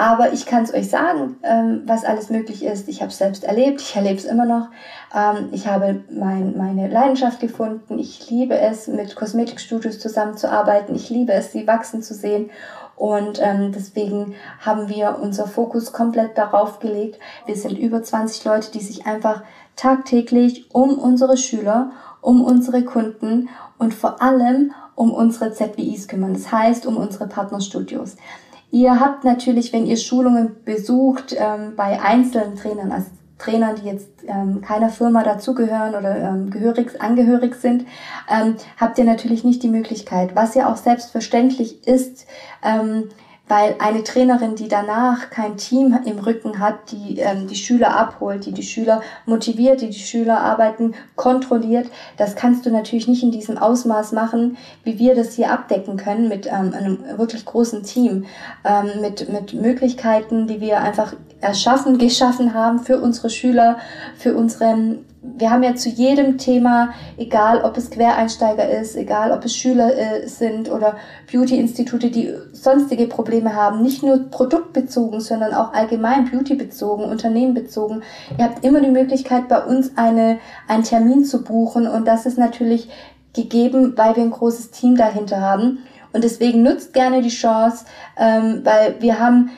Aber 0.00 0.32
ich 0.32 0.46
kann 0.46 0.62
es 0.62 0.72
euch 0.72 0.88
sagen, 0.88 1.36
ähm, 1.42 1.82
was 1.84 2.06
alles 2.06 2.30
möglich 2.30 2.64
ist. 2.64 2.88
Ich 2.88 3.02
habe 3.02 3.10
es 3.10 3.18
selbst 3.18 3.44
erlebt, 3.44 3.82
ich 3.82 3.94
erlebe 3.94 4.16
es 4.16 4.24
immer 4.24 4.46
noch. 4.46 4.68
Ähm, 5.14 5.50
ich 5.52 5.66
habe 5.66 6.02
mein, 6.10 6.56
meine 6.56 6.88
Leidenschaft 6.88 7.38
gefunden. 7.38 7.98
Ich 7.98 8.30
liebe 8.30 8.58
es, 8.58 8.88
mit 8.88 9.14
Kosmetikstudios 9.14 9.98
zusammenzuarbeiten. 9.98 10.94
Ich 10.94 11.10
liebe 11.10 11.34
es, 11.34 11.52
sie 11.52 11.66
wachsen 11.66 12.02
zu 12.02 12.14
sehen. 12.14 12.48
Und 13.00 13.40
ähm, 13.40 13.72
deswegen 13.72 14.34
haben 14.58 14.90
wir 14.90 15.20
unser 15.22 15.46
Fokus 15.46 15.90
komplett 15.90 16.36
darauf 16.36 16.80
gelegt. 16.80 17.18
Wir 17.46 17.56
sind 17.56 17.78
über 17.78 18.02
20 18.02 18.44
Leute, 18.44 18.72
die 18.72 18.80
sich 18.80 19.06
einfach 19.06 19.42
tagtäglich 19.74 20.66
um 20.74 20.98
unsere 20.98 21.38
Schüler, 21.38 21.92
um 22.20 22.44
unsere 22.44 22.84
Kunden 22.84 23.48
und 23.78 23.94
vor 23.94 24.20
allem 24.20 24.72
um 24.96 25.14
unsere 25.14 25.50
ZBIs 25.50 26.08
kümmern. 26.08 26.34
Das 26.34 26.52
heißt, 26.52 26.84
um 26.84 26.98
unsere 26.98 27.26
Partnerstudios. 27.26 28.16
Ihr 28.70 29.00
habt 29.00 29.24
natürlich, 29.24 29.72
wenn 29.72 29.86
ihr 29.86 29.96
Schulungen 29.96 30.56
besucht, 30.66 31.34
ähm, 31.38 31.72
bei 31.76 32.02
einzelnen 32.02 32.54
Trainern, 32.56 32.92
also 32.92 33.06
Trainern, 33.40 33.76
die 33.76 33.88
jetzt 33.88 34.08
ähm, 34.26 34.60
keiner 34.60 34.90
Firma 34.90 35.22
dazugehören 35.22 35.94
oder 35.94 36.16
ähm, 36.16 36.50
gehörig, 36.50 37.00
angehörig 37.00 37.54
sind, 37.54 37.86
ähm, 38.30 38.56
habt 38.76 38.98
ihr 38.98 39.04
natürlich 39.04 39.44
nicht 39.44 39.62
die 39.62 39.68
Möglichkeit, 39.68 40.36
was 40.36 40.54
ja 40.54 40.70
auch 40.70 40.76
selbstverständlich 40.76 41.86
ist, 41.86 42.26
ähm, 42.62 43.08
weil 43.50 43.74
eine 43.80 44.04
Trainerin, 44.04 44.54
die 44.54 44.68
danach 44.68 45.28
kein 45.30 45.56
Team 45.56 45.98
im 46.04 46.20
Rücken 46.20 46.60
hat, 46.60 46.92
die 46.92 47.18
ähm, 47.18 47.48
die 47.48 47.56
Schüler 47.56 47.96
abholt, 47.96 48.46
die 48.46 48.52
die 48.52 48.62
Schüler 48.62 49.02
motiviert, 49.26 49.80
die 49.80 49.90
die 49.90 49.98
Schüler 49.98 50.40
arbeiten, 50.40 50.94
kontrolliert, 51.16 51.88
das 52.16 52.36
kannst 52.36 52.64
du 52.64 52.70
natürlich 52.70 53.08
nicht 53.08 53.24
in 53.24 53.32
diesem 53.32 53.58
Ausmaß 53.58 54.12
machen, 54.12 54.56
wie 54.84 55.00
wir 55.00 55.16
das 55.16 55.34
hier 55.34 55.50
abdecken 55.50 55.96
können 55.96 56.28
mit 56.28 56.46
ähm, 56.46 56.72
einem 56.72 56.98
wirklich 57.18 57.44
großen 57.44 57.82
Team, 57.82 58.26
ähm, 58.64 59.00
mit, 59.00 59.28
mit 59.28 59.52
Möglichkeiten, 59.52 60.46
die 60.46 60.60
wir 60.60 60.80
einfach 60.80 61.14
erschaffen, 61.40 61.98
geschaffen 61.98 62.54
haben 62.54 62.78
für 62.78 63.00
unsere 63.00 63.30
Schüler, 63.30 63.78
für 64.16 64.36
unsere 64.36 65.00
wir 65.22 65.50
haben 65.50 65.62
ja 65.62 65.74
zu 65.74 65.90
jedem 65.90 66.38
Thema, 66.38 66.94
egal 67.18 67.62
ob 67.62 67.76
es 67.76 67.90
Quereinsteiger 67.90 68.68
ist, 68.68 68.96
egal 68.96 69.32
ob 69.32 69.44
es 69.44 69.54
Schüler 69.54 69.94
äh, 69.94 70.26
sind 70.26 70.70
oder 70.70 70.96
Beauty-Institute, 71.30 72.10
die 72.10 72.32
sonstige 72.52 73.06
Probleme 73.06 73.54
haben, 73.54 73.82
nicht 73.82 74.02
nur 74.02 74.30
produktbezogen, 74.30 75.20
sondern 75.20 75.52
auch 75.52 75.74
allgemein 75.74 76.30
beautybezogen, 76.30 77.04
unternehmenbezogen. 77.04 78.02
Ihr 78.38 78.44
habt 78.44 78.64
immer 78.64 78.80
die 78.80 78.90
Möglichkeit, 78.90 79.48
bei 79.48 79.62
uns 79.62 79.92
eine, 79.96 80.38
einen 80.68 80.84
Termin 80.84 81.24
zu 81.24 81.44
buchen 81.44 81.86
und 81.86 82.06
das 82.06 82.24
ist 82.24 82.38
natürlich 82.38 82.88
gegeben, 83.34 83.94
weil 83.96 84.16
wir 84.16 84.22
ein 84.22 84.30
großes 84.30 84.70
Team 84.70 84.96
dahinter 84.96 85.40
haben. 85.40 85.80
Und 86.12 86.24
deswegen 86.24 86.62
nutzt 86.62 86.92
gerne 86.92 87.22
die 87.22 87.28
Chance, 87.28 87.84
ähm, 88.16 88.62
weil 88.64 88.96
wir 89.00 89.20
haben 89.20 89.50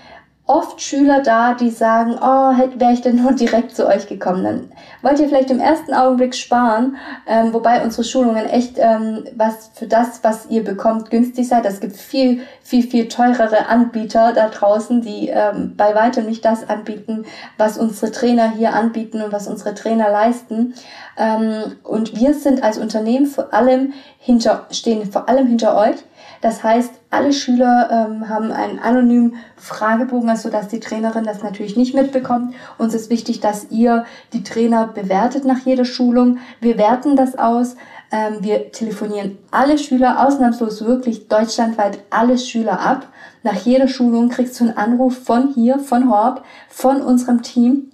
oft 0.52 0.82
Schüler 0.82 1.22
da, 1.22 1.54
die 1.54 1.70
sagen, 1.70 2.16
oh, 2.20 2.52
wäre 2.78 2.92
ich 2.92 3.00
denn 3.00 3.22
nur 3.22 3.32
direkt 3.32 3.74
zu 3.74 3.86
euch 3.86 4.06
gekommen. 4.06 4.44
Dann 4.44 4.72
wollt 5.00 5.18
ihr 5.18 5.28
vielleicht 5.28 5.50
im 5.50 5.60
ersten 5.60 5.94
Augenblick 5.94 6.34
sparen, 6.34 6.96
ähm, 7.26 7.54
wobei 7.54 7.82
unsere 7.82 8.04
Schulungen 8.04 8.46
echt 8.46 8.74
ähm, 8.76 9.24
was 9.34 9.70
für 9.74 9.86
das, 9.86 10.22
was 10.22 10.50
ihr 10.50 10.62
bekommt, 10.62 11.10
günstig 11.10 11.48
seid. 11.48 11.64
Es 11.64 11.80
gibt 11.80 11.96
viel, 11.96 12.42
viel, 12.62 12.82
viel 12.82 13.08
teurere 13.08 13.66
Anbieter 13.66 14.34
da 14.34 14.48
draußen, 14.48 15.00
die 15.00 15.28
ähm, 15.28 15.74
bei 15.76 15.94
weitem 15.94 16.26
nicht 16.26 16.44
das 16.44 16.68
anbieten, 16.68 17.24
was 17.56 17.78
unsere 17.78 18.12
Trainer 18.12 18.50
hier 18.50 18.74
anbieten 18.74 19.22
und 19.22 19.32
was 19.32 19.48
unsere 19.48 19.74
Trainer 19.74 20.10
leisten. 20.10 20.74
Ähm, 21.16 21.76
und 21.82 22.14
wir 22.20 22.34
sind 22.34 22.62
als 22.62 22.76
Unternehmen 22.76 23.26
vor 23.26 23.54
allem 23.54 23.94
hinter, 24.18 24.66
stehen 24.70 25.10
vor 25.10 25.30
allem 25.30 25.46
hinter 25.46 25.76
euch 25.76 25.96
das 26.42 26.64
heißt, 26.64 26.92
alle 27.12 27.32
Schüler 27.32 28.08
ähm, 28.10 28.28
haben 28.28 28.50
einen 28.50 28.78
anonymen 28.78 29.36
Fragebogen, 29.56 30.30
also 30.30 30.48
dass 30.48 30.68
die 30.68 30.80
Trainerin 30.80 31.24
das 31.24 31.42
natürlich 31.42 31.76
nicht 31.76 31.94
mitbekommt. 31.94 32.54
Uns 32.78 32.94
ist 32.94 33.10
wichtig, 33.10 33.40
dass 33.40 33.70
ihr 33.70 34.06
die 34.32 34.42
Trainer 34.42 34.88
bewertet 34.88 35.44
nach 35.44 35.58
jeder 35.58 35.84
Schulung. 35.84 36.38
Wir 36.60 36.78
werten 36.78 37.14
das 37.14 37.38
aus. 37.38 37.76
Ähm, 38.10 38.38
wir 38.40 38.72
telefonieren 38.72 39.36
alle 39.50 39.76
Schüler, 39.76 40.26
ausnahmslos 40.26 40.84
wirklich 40.86 41.28
deutschlandweit 41.28 41.98
alle 42.08 42.38
Schüler 42.38 42.80
ab. 42.80 43.08
Nach 43.42 43.56
jeder 43.56 43.88
Schulung 43.88 44.30
kriegst 44.30 44.58
du 44.58 44.64
einen 44.64 44.76
Anruf 44.78 45.18
von 45.22 45.52
hier, 45.52 45.78
von 45.80 46.10
Horb, 46.10 46.44
von 46.68 47.02
unserem 47.02 47.42
Team 47.42 47.91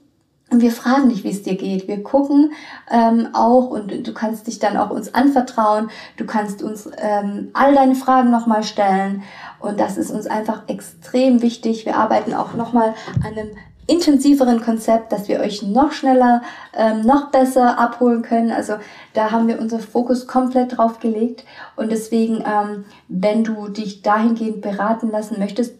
und 0.50 0.62
wir 0.62 0.72
fragen 0.72 1.10
dich, 1.10 1.24
wie 1.24 1.30
es 1.30 1.42
dir 1.42 1.56
geht. 1.56 1.88
Wir 1.88 2.02
gucken 2.02 2.52
ähm, 2.90 3.28
auch 3.34 3.68
und 3.68 4.06
du 4.06 4.14
kannst 4.14 4.46
dich 4.46 4.58
dann 4.58 4.78
auch 4.78 4.90
uns 4.90 5.14
anvertrauen. 5.14 5.90
Du 6.16 6.24
kannst 6.24 6.62
uns 6.62 6.88
ähm, 6.96 7.50
all 7.52 7.74
deine 7.74 7.94
Fragen 7.94 8.30
nochmal 8.30 8.62
stellen. 8.62 9.22
Und 9.60 9.78
das 9.78 9.98
ist 9.98 10.10
uns 10.10 10.26
einfach 10.26 10.62
extrem 10.68 11.42
wichtig. 11.42 11.84
Wir 11.84 11.96
arbeiten 11.96 12.32
auch 12.32 12.54
nochmal 12.54 12.94
an 13.22 13.32
einem 13.32 13.50
intensiveren 13.86 14.62
Konzept, 14.62 15.12
dass 15.12 15.28
wir 15.28 15.40
euch 15.40 15.62
noch 15.62 15.92
schneller, 15.92 16.42
ähm, 16.74 17.02
noch 17.02 17.30
besser 17.30 17.78
abholen 17.78 18.22
können. 18.22 18.50
Also 18.50 18.74
da 19.14 19.30
haben 19.30 19.48
wir 19.48 19.60
unseren 19.60 19.80
Fokus 19.80 20.26
komplett 20.26 20.78
drauf 20.78 20.98
gelegt. 20.98 21.44
Und 21.76 21.90
deswegen, 21.90 22.44
ähm, 22.46 22.84
wenn 23.08 23.44
du 23.44 23.68
dich 23.68 24.00
dahingehend 24.02 24.62
beraten 24.62 25.10
lassen 25.10 25.38
möchtest, 25.38 25.74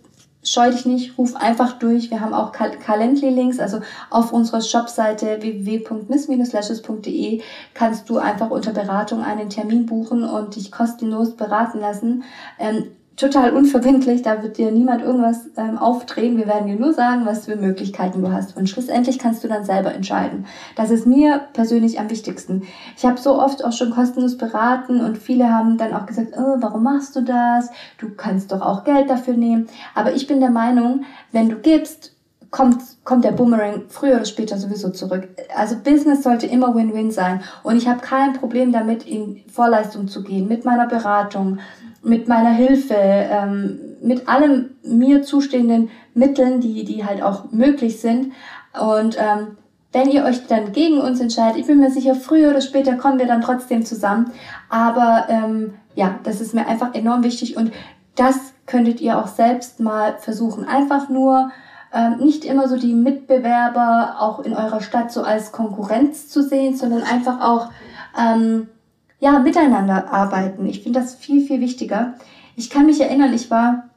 scheu 0.53 0.71
dich 0.71 0.85
nicht, 0.87 1.19
ruf 1.19 1.35
einfach 1.37 1.79
durch. 1.79 2.11
Wir 2.11 2.21
haben 2.21 2.35
auch 2.35 2.53
Calendly-Links, 2.53 3.59
also 3.59 3.81
auf 4.11 4.33
unserer 4.33 4.61
Shopseite 4.61 5.41
www.miss-lashes.de 5.41 7.43
kannst 7.75 8.11
du 8.11 8.19
einfach 8.19 8.51
unter 8.51 8.73
Beratung 8.73 9.23
einen 9.23 9.51
Termin 9.51 9.87
buchen 9.87 10.25
und 10.25 10.57
dich 10.57 10.73
kostenlos 10.73 11.37
beraten 11.37 11.79
lassen. 11.81 12.25
Ähm, 12.59 12.91
total 13.19 13.53
unverbindlich, 13.53 14.23
da 14.23 14.43
wird 14.43 14.59
dir 14.59 14.71
niemand 14.71 15.03
irgendwas 15.03 15.51
ähm, 15.57 15.77
aufdrehen. 15.77 16.37
Wir 16.37 16.47
werden 16.47 16.69
dir 16.69 16.77
nur 16.77 16.95
sagen, 16.95 17.27
was 17.27 17.47
für 17.47 17.57
Möglichkeiten 17.57 18.23
du 18.23 18.33
hast. 18.33 18.57
Und 18.57 18.71
schlussendlich 18.71 19.19
kannst 19.19 19.43
du 19.43 19.49
dann 19.49 19.65
selber 19.65 19.93
entscheiden. 19.93 20.47
Das 20.77 20.91
ist 20.91 21.07
mir 21.07 21.41
persönlich 21.53 21.99
am 21.99 22.11
wichtigsten. 22.11 22.63
Ich 22.97 23.05
habe 23.05 23.21
so 23.21 23.41
oft 23.41 23.65
auch 23.65 23.73
schon 23.73 23.91
kostenlos 23.91 24.39
beraten 24.39 25.01
und 25.01 25.19
viele 25.19 25.51
haben 25.51 25.77
dann 25.77 25.93
auch 25.93 26.07
gesagt, 26.07 26.35
oh, 26.39 26.57
warum 26.61 26.85
machst 26.85 27.17
du 27.17 27.23
das? 27.23 27.71
Du 27.99 28.11
kannst 28.11 28.53
doch 28.53 28.61
auch 28.61 28.85
Geld 28.85 29.11
dafür 29.11 29.35
nehmen. 29.35 29.69
Aber 29.95 30.15
ich 30.15 30.29
bin 30.29 30.39
der 30.39 30.51
Meinung, 30.51 31.05
wenn 31.33 31.49
du 31.49 31.57
gibst, 31.57 32.15
kommt, 32.51 32.81
kommt 33.05 33.25
der 33.25 33.33
Boomerang 33.33 33.83
früher 33.89 34.15
oder 34.15 34.25
später 34.25 34.57
sowieso 34.59 34.91
zurück. 34.91 35.29
Also 35.55 35.77
Business 35.77 36.23
sollte 36.23 36.47
immer 36.47 36.75
Win-Win 36.75 37.11
sein. 37.11 37.43
Und 37.65 37.77
ich 37.77 37.89
habe 37.89 38.01
kein 38.01 38.35
Problem 38.35 38.71
damit, 38.71 39.05
in 39.05 39.43
Vorleistung 39.53 40.07
zu 40.07 40.23
gehen 40.23 40.47
mit 40.47 40.65
meiner 40.65 40.87
Beratung 40.87 41.59
mit 42.09 42.29
meiner 42.29 42.51
Hilfe, 42.51 42.95
ähm, 42.97 43.81
mit 44.03 44.29
allem 44.29 44.71
mir 44.83 45.23
zustehenden 45.23 45.91
Mitteln, 46.15 46.61
die, 46.61 46.85
die 46.85 47.05
halt 47.05 47.23
auch 47.23 47.51
möglich 47.53 48.01
sind. 48.01 48.33
Und 48.81 49.17
ähm, 49.19 49.59
wenn 49.93 50.11
ihr 50.11 50.25
euch 50.25 50.47
dann 50.47 50.73
gegen 50.73 50.99
uns 50.99 51.21
entscheidet, 51.21 51.59
ich 51.59 51.67
bin 51.67 51.81
mir 51.81 51.91
sicher, 51.91 52.15
früher 52.15 52.51
oder 52.51 52.61
später 52.61 52.95
kommen 52.95 53.19
wir 53.19 53.27
dann 53.27 53.41
trotzdem 53.41 53.85
zusammen. 53.85 54.33
Aber 54.69 55.27
ähm, 55.29 55.75
ja, 55.95 56.19
das 56.25 56.41
ist 56.41 56.55
mir 56.55 56.67
einfach 56.67 56.95
enorm 56.95 57.23
wichtig 57.25 57.57
und 57.57 57.73
das 58.15 58.53
könntet 58.67 59.01
ihr 59.01 59.19
auch 59.19 59.29
selbst 59.29 59.81
mal 59.81 60.17
versuchen. 60.19 60.67
Einfach 60.67 61.09
nur 61.09 61.51
ähm, 61.93 62.19
nicht 62.19 62.45
immer 62.45 62.69
so 62.69 62.77
die 62.77 62.93
Mitbewerber 62.93 64.17
auch 64.19 64.41
in 64.41 64.55
eurer 64.55 64.81
Stadt 64.81 65.11
so 65.11 65.23
als 65.23 65.53
Konkurrenz 65.53 66.29
zu 66.29 66.43
sehen, 66.43 66.77
sondern 66.77 67.03
einfach 67.03 67.41
auch 67.41 67.71
ähm, 68.19 68.69
ja, 69.21 69.39
miteinander 69.39 70.13
arbeiten. 70.13 70.67
Ich 70.67 70.83
finde 70.83 71.01
das 71.01 71.15
viel, 71.15 71.45
viel 71.45 71.61
wichtiger. 71.61 72.15
Ich 72.57 72.71
kann 72.71 72.87
mich 72.87 73.01
erinnern, 73.01 73.33
ich 73.33 73.51
war 73.51 73.89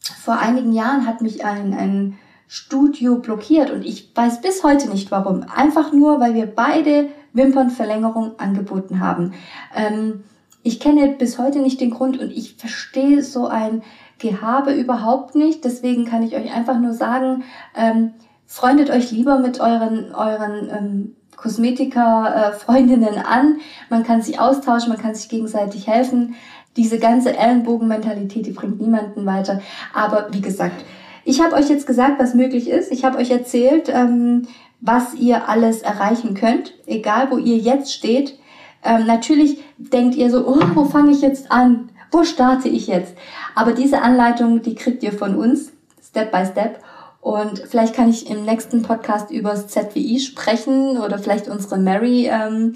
vor 0.00 0.38
einigen 0.38 0.72
Jahren 0.72 1.06
hat 1.06 1.20
mich 1.20 1.44
ein, 1.44 1.74
ein 1.74 2.18
Studio 2.48 3.16
blockiert 3.16 3.70
und 3.70 3.84
ich 3.84 4.14
weiß 4.14 4.40
bis 4.40 4.62
heute 4.62 4.88
nicht 4.88 5.10
warum. 5.10 5.44
Einfach 5.54 5.92
nur, 5.92 6.20
weil 6.20 6.34
wir 6.34 6.46
beide 6.46 7.08
Wimpernverlängerung 7.32 8.38
angeboten 8.38 9.00
haben. 9.00 9.34
Ähm, 9.74 10.24
ich 10.62 10.80
kenne 10.80 11.08
bis 11.08 11.38
heute 11.38 11.60
nicht 11.60 11.80
den 11.80 11.90
Grund 11.90 12.18
und 12.18 12.30
ich 12.30 12.56
verstehe 12.56 13.22
so 13.22 13.46
ein 13.46 13.82
Gehabe 14.18 14.72
überhaupt 14.72 15.34
nicht. 15.34 15.64
Deswegen 15.64 16.06
kann 16.06 16.22
ich 16.22 16.36
euch 16.36 16.52
einfach 16.52 16.78
nur 16.78 16.92
sagen, 16.92 17.44
ähm, 17.76 18.14
freundet 18.46 18.90
euch 18.90 19.10
lieber 19.10 19.38
mit 19.38 19.60
euren, 19.60 20.14
euren 20.14 20.70
ähm, 20.70 21.16
Kosmetiker-Freundinnen 21.36 23.18
an. 23.18 23.58
Man 23.90 24.04
kann 24.04 24.22
sich 24.22 24.40
austauschen, 24.40 24.90
man 24.90 25.00
kann 25.00 25.14
sich 25.14 25.28
gegenseitig 25.28 25.86
helfen. 25.86 26.34
Diese 26.76 26.98
ganze 26.98 27.36
Ellenbogenmentalität, 27.36 28.46
die 28.46 28.50
bringt 28.50 28.80
niemanden 28.80 29.24
weiter. 29.24 29.60
Aber 29.94 30.28
wie 30.32 30.40
gesagt, 30.40 30.84
ich 31.24 31.42
habe 31.42 31.56
euch 31.56 31.68
jetzt 31.68 31.86
gesagt, 31.86 32.20
was 32.20 32.34
möglich 32.34 32.68
ist. 32.68 32.92
Ich 32.92 33.04
habe 33.04 33.18
euch 33.18 33.30
erzählt, 33.30 33.88
ähm, 33.88 34.46
was 34.80 35.14
ihr 35.14 35.48
alles 35.48 35.82
erreichen 35.82 36.34
könnt, 36.34 36.74
egal 36.86 37.30
wo 37.30 37.38
ihr 37.38 37.56
jetzt 37.56 37.92
steht. 37.92 38.38
Ähm, 38.84 39.06
natürlich 39.06 39.64
denkt 39.78 40.14
ihr 40.14 40.30
so, 40.30 40.46
oh, 40.46 40.60
wo 40.74 40.84
fange 40.84 41.10
ich 41.10 41.22
jetzt 41.22 41.50
an? 41.50 41.88
Wo 42.12 42.24
starte 42.24 42.68
ich 42.68 42.86
jetzt? 42.86 43.14
Aber 43.54 43.72
diese 43.72 44.02
Anleitung, 44.02 44.62
die 44.62 44.74
kriegt 44.74 45.02
ihr 45.02 45.12
von 45.12 45.34
uns, 45.34 45.72
Step 46.00 46.30
by 46.30 46.46
Step. 46.46 46.78
Und 47.26 47.58
vielleicht 47.58 47.92
kann 47.92 48.08
ich 48.08 48.30
im 48.30 48.44
nächsten 48.44 48.82
Podcast 48.82 49.32
über 49.32 49.50
das 49.50 49.66
ZWI 49.66 50.20
sprechen 50.20 50.96
oder 50.96 51.18
vielleicht 51.18 51.48
unsere 51.48 51.76
Mary, 51.76 52.28
ähm, 52.30 52.74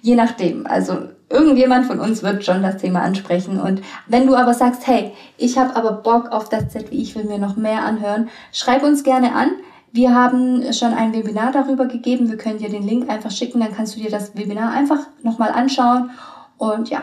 je 0.00 0.16
nachdem. 0.16 0.66
Also 0.66 0.98
irgendjemand 1.30 1.86
von 1.86 2.00
uns 2.00 2.20
wird 2.24 2.44
schon 2.44 2.64
das 2.64 2.78
Thema 2.78 3.02
ansprechen. 3.02 3.60
Und 3.60 3.80
wenn 4.08 4.26
du 4.26 4.34
aber 4.34 4.54
sagst, 4.54 4.88
hey, 4.88 5.12
ich 5.38 5.56
habe 5.56 5.76
aber 5.76 5.92
Bock 5.92 6.32
auf 6.32 6.48
das 6.48 6.70
ZWI, 6.70 7.00
ich 7.00 7.14
will 7.14 7.26
mir 7.26 7.38
noch 7.38 7.54
mehr 7.54 7.84
anhören, 7.84 8.28
schreib 8.50 8.82
uns 8.82 9.04
gerne 9.04 9.36
an. 9.36 9.52
Wir 9.92 10.12
haben 10.12 10.72
schon 10.72 10.94
ein 10.94 11.14
Webinar 11.14 11.52
darüber 11.52 11.86
gegeben. 11.86 12.28
Wir 12.28 12.38
können 12.38 12.58
dir 12.58 12.70
den 12.70 12.82
Link 12.82 13.08
einfach 13.08 13.30
schicken, 13.30 13.60
dann 13.60 13.72
kannst 13.72 13.94
du 13.94 14.00
dir 14.00 14.10
das 14.10 14.36
Webinar 14.36 14.72
einfach 14.72 14.98
nochmal 15.22 15.52
anschauen 15.52 16.10
und 16.62 16.90
ja, 16.90 17.02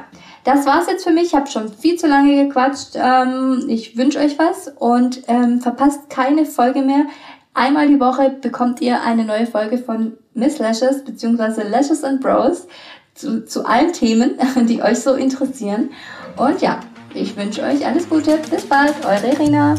das 0.50 0.66
war's 0.66 0.88
jetzt 0.88 1.04
für 1.04 1.12
mich. 1.12 1.28
Ich 1.28 1.36
habe 1.36 1.48
schon 1.48 1.72
viel 1.72 1.96
zu 1.98 2.08
lange 2.08 2.46
gequatscht. 2.46 2.96
Ähm, 2.96 3.66
ich 3.68 3.98
wünsche 3.98 4.20
euch 4.20 4.40
was 4.40 4.72
und 4.80 5.22
ähm, 5.28 5.62
verpasst 5.62 6.10
keine 6.10 6.46
Folge 6.46 6.82
mehr. 6.82 7.06
Einmal 7.54 7.88
die 7.88 8.00
Woche 8.00 8.32
bekommt 8.42 8.82
ihr 8.82 9.02
eine 9.02 9.26
neue 9.26 9.46
Folge 9.46 9.78
von 9.78 10.14
Miss 10.34 10.58
Lashes 10.58 11.04
bzw. 11.04 11.64
Lashes 11.70 12.04
and 12.04 12.22
Bros 12.22 12.68
zu, 13.14 13.46
zu 13.46 13.66
allen 13.66 13.94
Themen, 13.94 14.40
die 14.68 14.82
euch 14.82 15.00
so 15.02 15.14
interessieren. 15.14 15.92
Und 16.36 16.62
ja, 16.62 16.80
ich 17.14 17.38
wünsche 17.38 17.62
euch 17.62 17.86
alles 17.86 18.10
Gute. 18.10 18.40
Bis 18.50 18.66
bald, 18.66 18.96
eure 19.06 19.32
Irina. 19.34 19.76